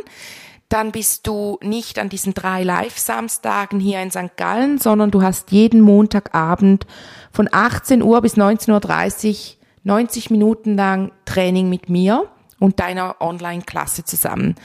Dann 0.69 0.91
bist 0.91 1.26
du 1.26 1.58
nicht 1.62 1.97
an 1.97 2.10
diesen 2.10 2.34
drei 2.34 2.63
Live-Samstagen 2.63 3.80
hier 3.80 4.02
in 4.02 4.12
St. 4.12 4.36
Gallen, 4.36 4.80
sondern 4.80 5.12
du 5.12 5.21
hast 5.21 5.52
jeden 5.52 5.82
Montagabend 5.82 6.86
von 7.32 7.47
18 7.52 8.04
Uhr 8.04 8.21
bis 8.21 8.36
19.30 8.36 9.30
Uhr 9.30 9.58
90 9.84 10.30
Minuten 10.30 10.76
lang 10.76 11.12
Training 11.26 11.69
mit 11.69 11.89
mir 11.89 12.28
und 12.60 12.80
deiner 12.80 13.22
Online-Klasse 13.22 14.04
zusammen. 14.04 14.56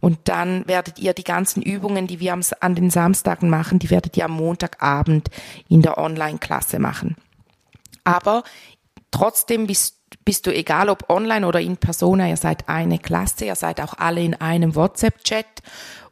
Und 0.00 0.18
dann 0.24 0.66
werdet 0.66 0.98
ihr 0.98 1.14
die 1.14 1.24
ganzen 1.24 1.62
Übungen, 1.62 2.06
die 2.06 2.20
wir 2.20 2.38
an 2.60 2.74
den 2.74 2.90
Samstagen 2.90 3.50
machen, 3.50 3.78
die 3.78 3.90
werdet 3.90 4.16
ihr 4.16 4.26
am 4.26 4.32
Montagabend 4.32 5.28
in 5.68 5.82
der 5.82 5.98
Online-Klasse 5.98 6.78
machen. 6.78 7.16
Aber 8.04 8.44
trotzdem 9.10 9.66
bist, 9.66 9.96
bist 10.24 10.46
du, 10.46 10.54
egal 10.54 10.88
ob 10.88 11.10
online 11.10 11.46
oder 11.46 11.60
in 11.60 11.76
Persona, 11.76 12.28
ihr 12.28 12.36
seid 12.36 12.68
eine 12.68 12.98
Klasse, 12.98 13.46
ihr 13.46 13.56
seid 13.56 13.80
auch 13.80 13.94
alle 13.94 14.22
in 14.22 14.34
einem 14.34 14.74
WhatsApp-Chat 14.74 15.46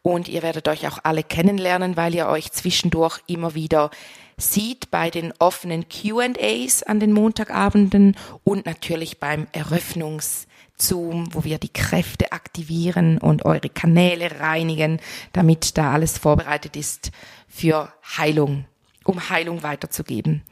und 0.03 0.29
ihr 0.29 0.42
werdet 0.42 0.68
euch 0.68 0.87
auch 0.88 0.98
alle 1.03 1.22
kennenlernen, 1.22 1.96
weil 1.96 2.14
ihr 2.14 2.29
euch 2.29 2.53
zwischendurch 2.53 3.20
immer 3.27 3.55
wieder 3.55 3.90
sieht 4.38 4.90
bei 4.90 5.11
den 5.11 5.33
offenen 5.38 5.87
Q&As 5.88 6.83
an 6.83 7.01
den 7.01 7.12
Montagabenden 7.12 8.16
und 8.44 8.64
natürlich 8.64 9.18
beim 9.18 9.46
Eröffnungs 9.53 10.46
Zoom, 10.81 11.35
wo 11.35 11.44
wir 11.44 11.59
die 11.59 11.72
Kräfte 11.72 12.33
aktivieren 12.33 13.18
und 13.18 13.44
eure 13.44 13.68
Kanäle 13.68 14.40
reinigen, 14.40 15.01
damit 15.33 15.77
da 15.77 15.92
alles 15.92 16.18
vorbereitet 16.18 16.77
ist 16.77 17.11
für 17.48 17.92
Heilung, 18.16 18.64
um 19.05 19.29
Heilung 19.29 19.62
weiterzugeben. 19.62 20.42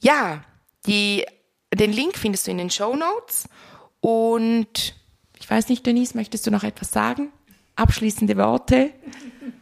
Ja, 0.00 0.44
die, 0.86 1.24
den 1.72 1.92
Link 1.92 2.16
findest 2.16 2.46
du 2.46 2.52
in 2.52 2.58
den 2.58 2.70
Show 2.70 2.94
Notes 2.94 3.48
und 4.00 4.94
ich 5.38 5.50
weiß 5.50 5.68
nicht, 5.68 5.84
Denise, 5.84 6.16
möchtest 6.16 6.46
du 6.46 6.50
noch 6.50 6.62
etwas 6.62 6.92
sagen? 6.92 7.32
Abschließende 7.76 8.36
Worte? 8.36 8.92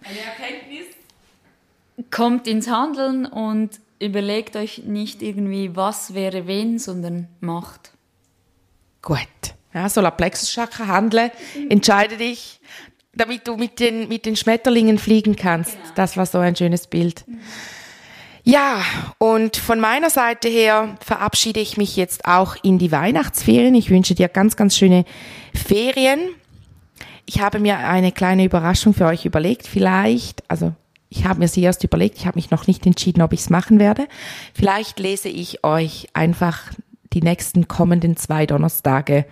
Eine 0.05 0.19
Erkenntnis? 0.19 0.87
Kommt 2.11 2.47
ins 2.47 2.69
Handeln 2.69 3.27
und 3.27 3.81
überlegt 3.99 4.57
euch 4.57 4.85
nicht 4.85 5.23
irgendwie, 5.23 5.77
was 5.77 6.15
wäre 6.15 6.47
wenn, 6.47 6.79
sondern 6.79 7.29
macht. 7.41 7.93
Gut 9.03 9.29
ja, 9.75 9.89
Solarplexus-Chakra 9.89 10.87
handeln, 10.87 11.31
entscheide 11.69 12.17
dich, 12.17 12.61
damit 13.15 13.47
du 13.47 13.57
mit 13.57 13.81
den, 13.81 14.09
mit 14.09 14.27
den 14.27 14.37
Schmetterlingen 14.37 14.99
fliegen 14.99 15.37
kannst. 15.37 15.73
Genau. 15.73 15.95
Das 15.95 16.17
war 16.17 16.27
so 16.27 16.39
ein 16.39 16.57
schönes 16.57 16.87
Bild. 16.87 17.25
Ja, 18.45 18.83
und 19.19 19.57
von 19.57 19.79
meiner 19.79 20.11
Seite 20.11 20.49
her 20.49 20.97
verabschiede 21.05 21.61
ich 21.61 21.77
mich 21.77 21.97
jetzt 21.97 22.25
auch 22.25 22.57
in 22.63 22.79
die 22.79 22.91
Weihnachtsferien. 22.91 23.75
Ich 23.75 23.91
wünsche 23.91 24.15
dir 24.15 24.29
ganz, 24.29 24.57
ganz 24.57 24.77
schöne 24.77 25.05
Ferien. 25.55 26.21
Ich 27.25 27.41
habe 27.41 27.61
mir 27.61 27.79
eine 27.79 28.11
kleine 28.11 28.45
Überraschung 28.45 28.95
für 28.95 29.07
euch 29.07 29.25
überlegt. 29.25 29.69
Vielleicht, 29.69 30.43
also 30.51 30.73
ich 31.13 31.27
habe 31.27 31.41
mir 31.41 31.49
sie 31.49 31.63
erst 31.63 31.85
überlegt, 31.85 32.17
ich 32.17 32.27
habe 32.27 32.39
mich 32.39 32.51
noch 32.51 32.67
nicht 32.67 32.87
entschieden, 32.87 33.23
ob 33.23 33.33
ich 33.33 33.41
es 33.41 33.51
machen 33.51 33.79
werde. 33.79 34.09
Vielleicht 34.55 34.99
lese 34.99 35.29
ich 35.29 35.63
euch 35.63 36.09
einfach 36.15 36.73
die 37.13 37.21
nächsten 37.21 37.69
kommenden 37.69 38.17
zwei 38.17 38.47
Donnerstage 38.47 39.27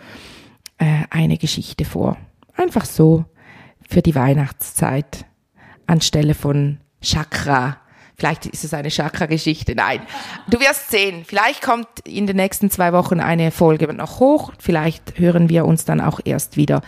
äh, 0.78 1.04
eine 1.08 1.38
Geschichte 1.38 1.86
vor. 1.86 2.18
Einfach 2.54 2.84
so 2.84 3.24
für 3.88 4.02
die 4.02 4.14
Weihnachtszeit 4.14 5.24
anstelle 5.86 6.34
von 6.34 6.78
Chakra 7.00 7.78
Vielleicht 8.20 8.44
ist 8.44 8.64
es 8.64 8.74
eine 8.74 8.90
Chakra-Geschichte. 8.90 9.74
Nein. 9.74 10.02
Du 10.46 10.60
wirst 10.60 10.90
sehen. 10.90 11.24
Vielleicht 11.24 11.62
kommt 11.62 11.88
in 12.04 12.26
den 12.26 12.36
nächsten 12.36 12.68
zwei 12.68 12.92
Wochen 12.92 13.18
eine 13.18 13.50
Folge 13.50 13.90
noch 13.94 14.20
hoch. 14.20 14.52
Vielleicht 14.58 15.18
hören 15.18 15.48
wir 15.48 15.64
uns 15.64 15.86
dann 15.86 16.02
auch 16.02 16.20
erst 16.22 16.58
wieder 16.58 16.82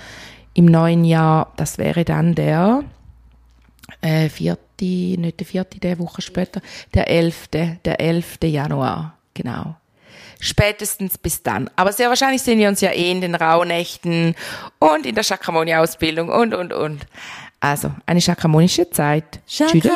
im 0.53 0.67
neuen 0.67 1.07
Jahr. 1.07 1.55
Das 1.57 1.79
wäre 1.79 2.05
dann 2.05 2.35
der 2.35 2.85
äh, 4.01 4.29
vierte, 4.29 4.85
nicht 4.85 5.41
der 5.41 5.47
vierte, 5.47 5.79
der 5.79 5.99
Woche 5.99 6.23
später, 6.23 6.61
der 6.95 7.09
elfte, 7.09 7.79
der 7.85 8.01
elfte 8.01 8.47
Januar. 8.47 9.19
Genau. 9.35 9.77
Spätestens 10.41 11.19
bis 11.19 11.43
dann. 11.43 11.71
Aber 11.77 11.93
sehr 11.93 12.09
wahrscheinlich 12.09 12.43
sehen 12.43 12.59
wir 12.59 12.69
uns 12.69 12.81
ja 12.81 12.91
eh 12.91 13.11
in 13.11 13.21
den 13.21 13.35
Rauhnächten 13.35 14.35
und 14.81 15.07
in 15.07 15.15
der 15.15 15.23
Chakramonia-Ausbildung 15.23 16.29
und, 16.31 16.55
und, 16.55 16.73
und. 16.73 17.07
Also, 17.61 17.93
eine 18.07 18.21
chakramonische 18.21 18.91
Zeit. 18.91 19.41
Chakramonia. 19.47 19.93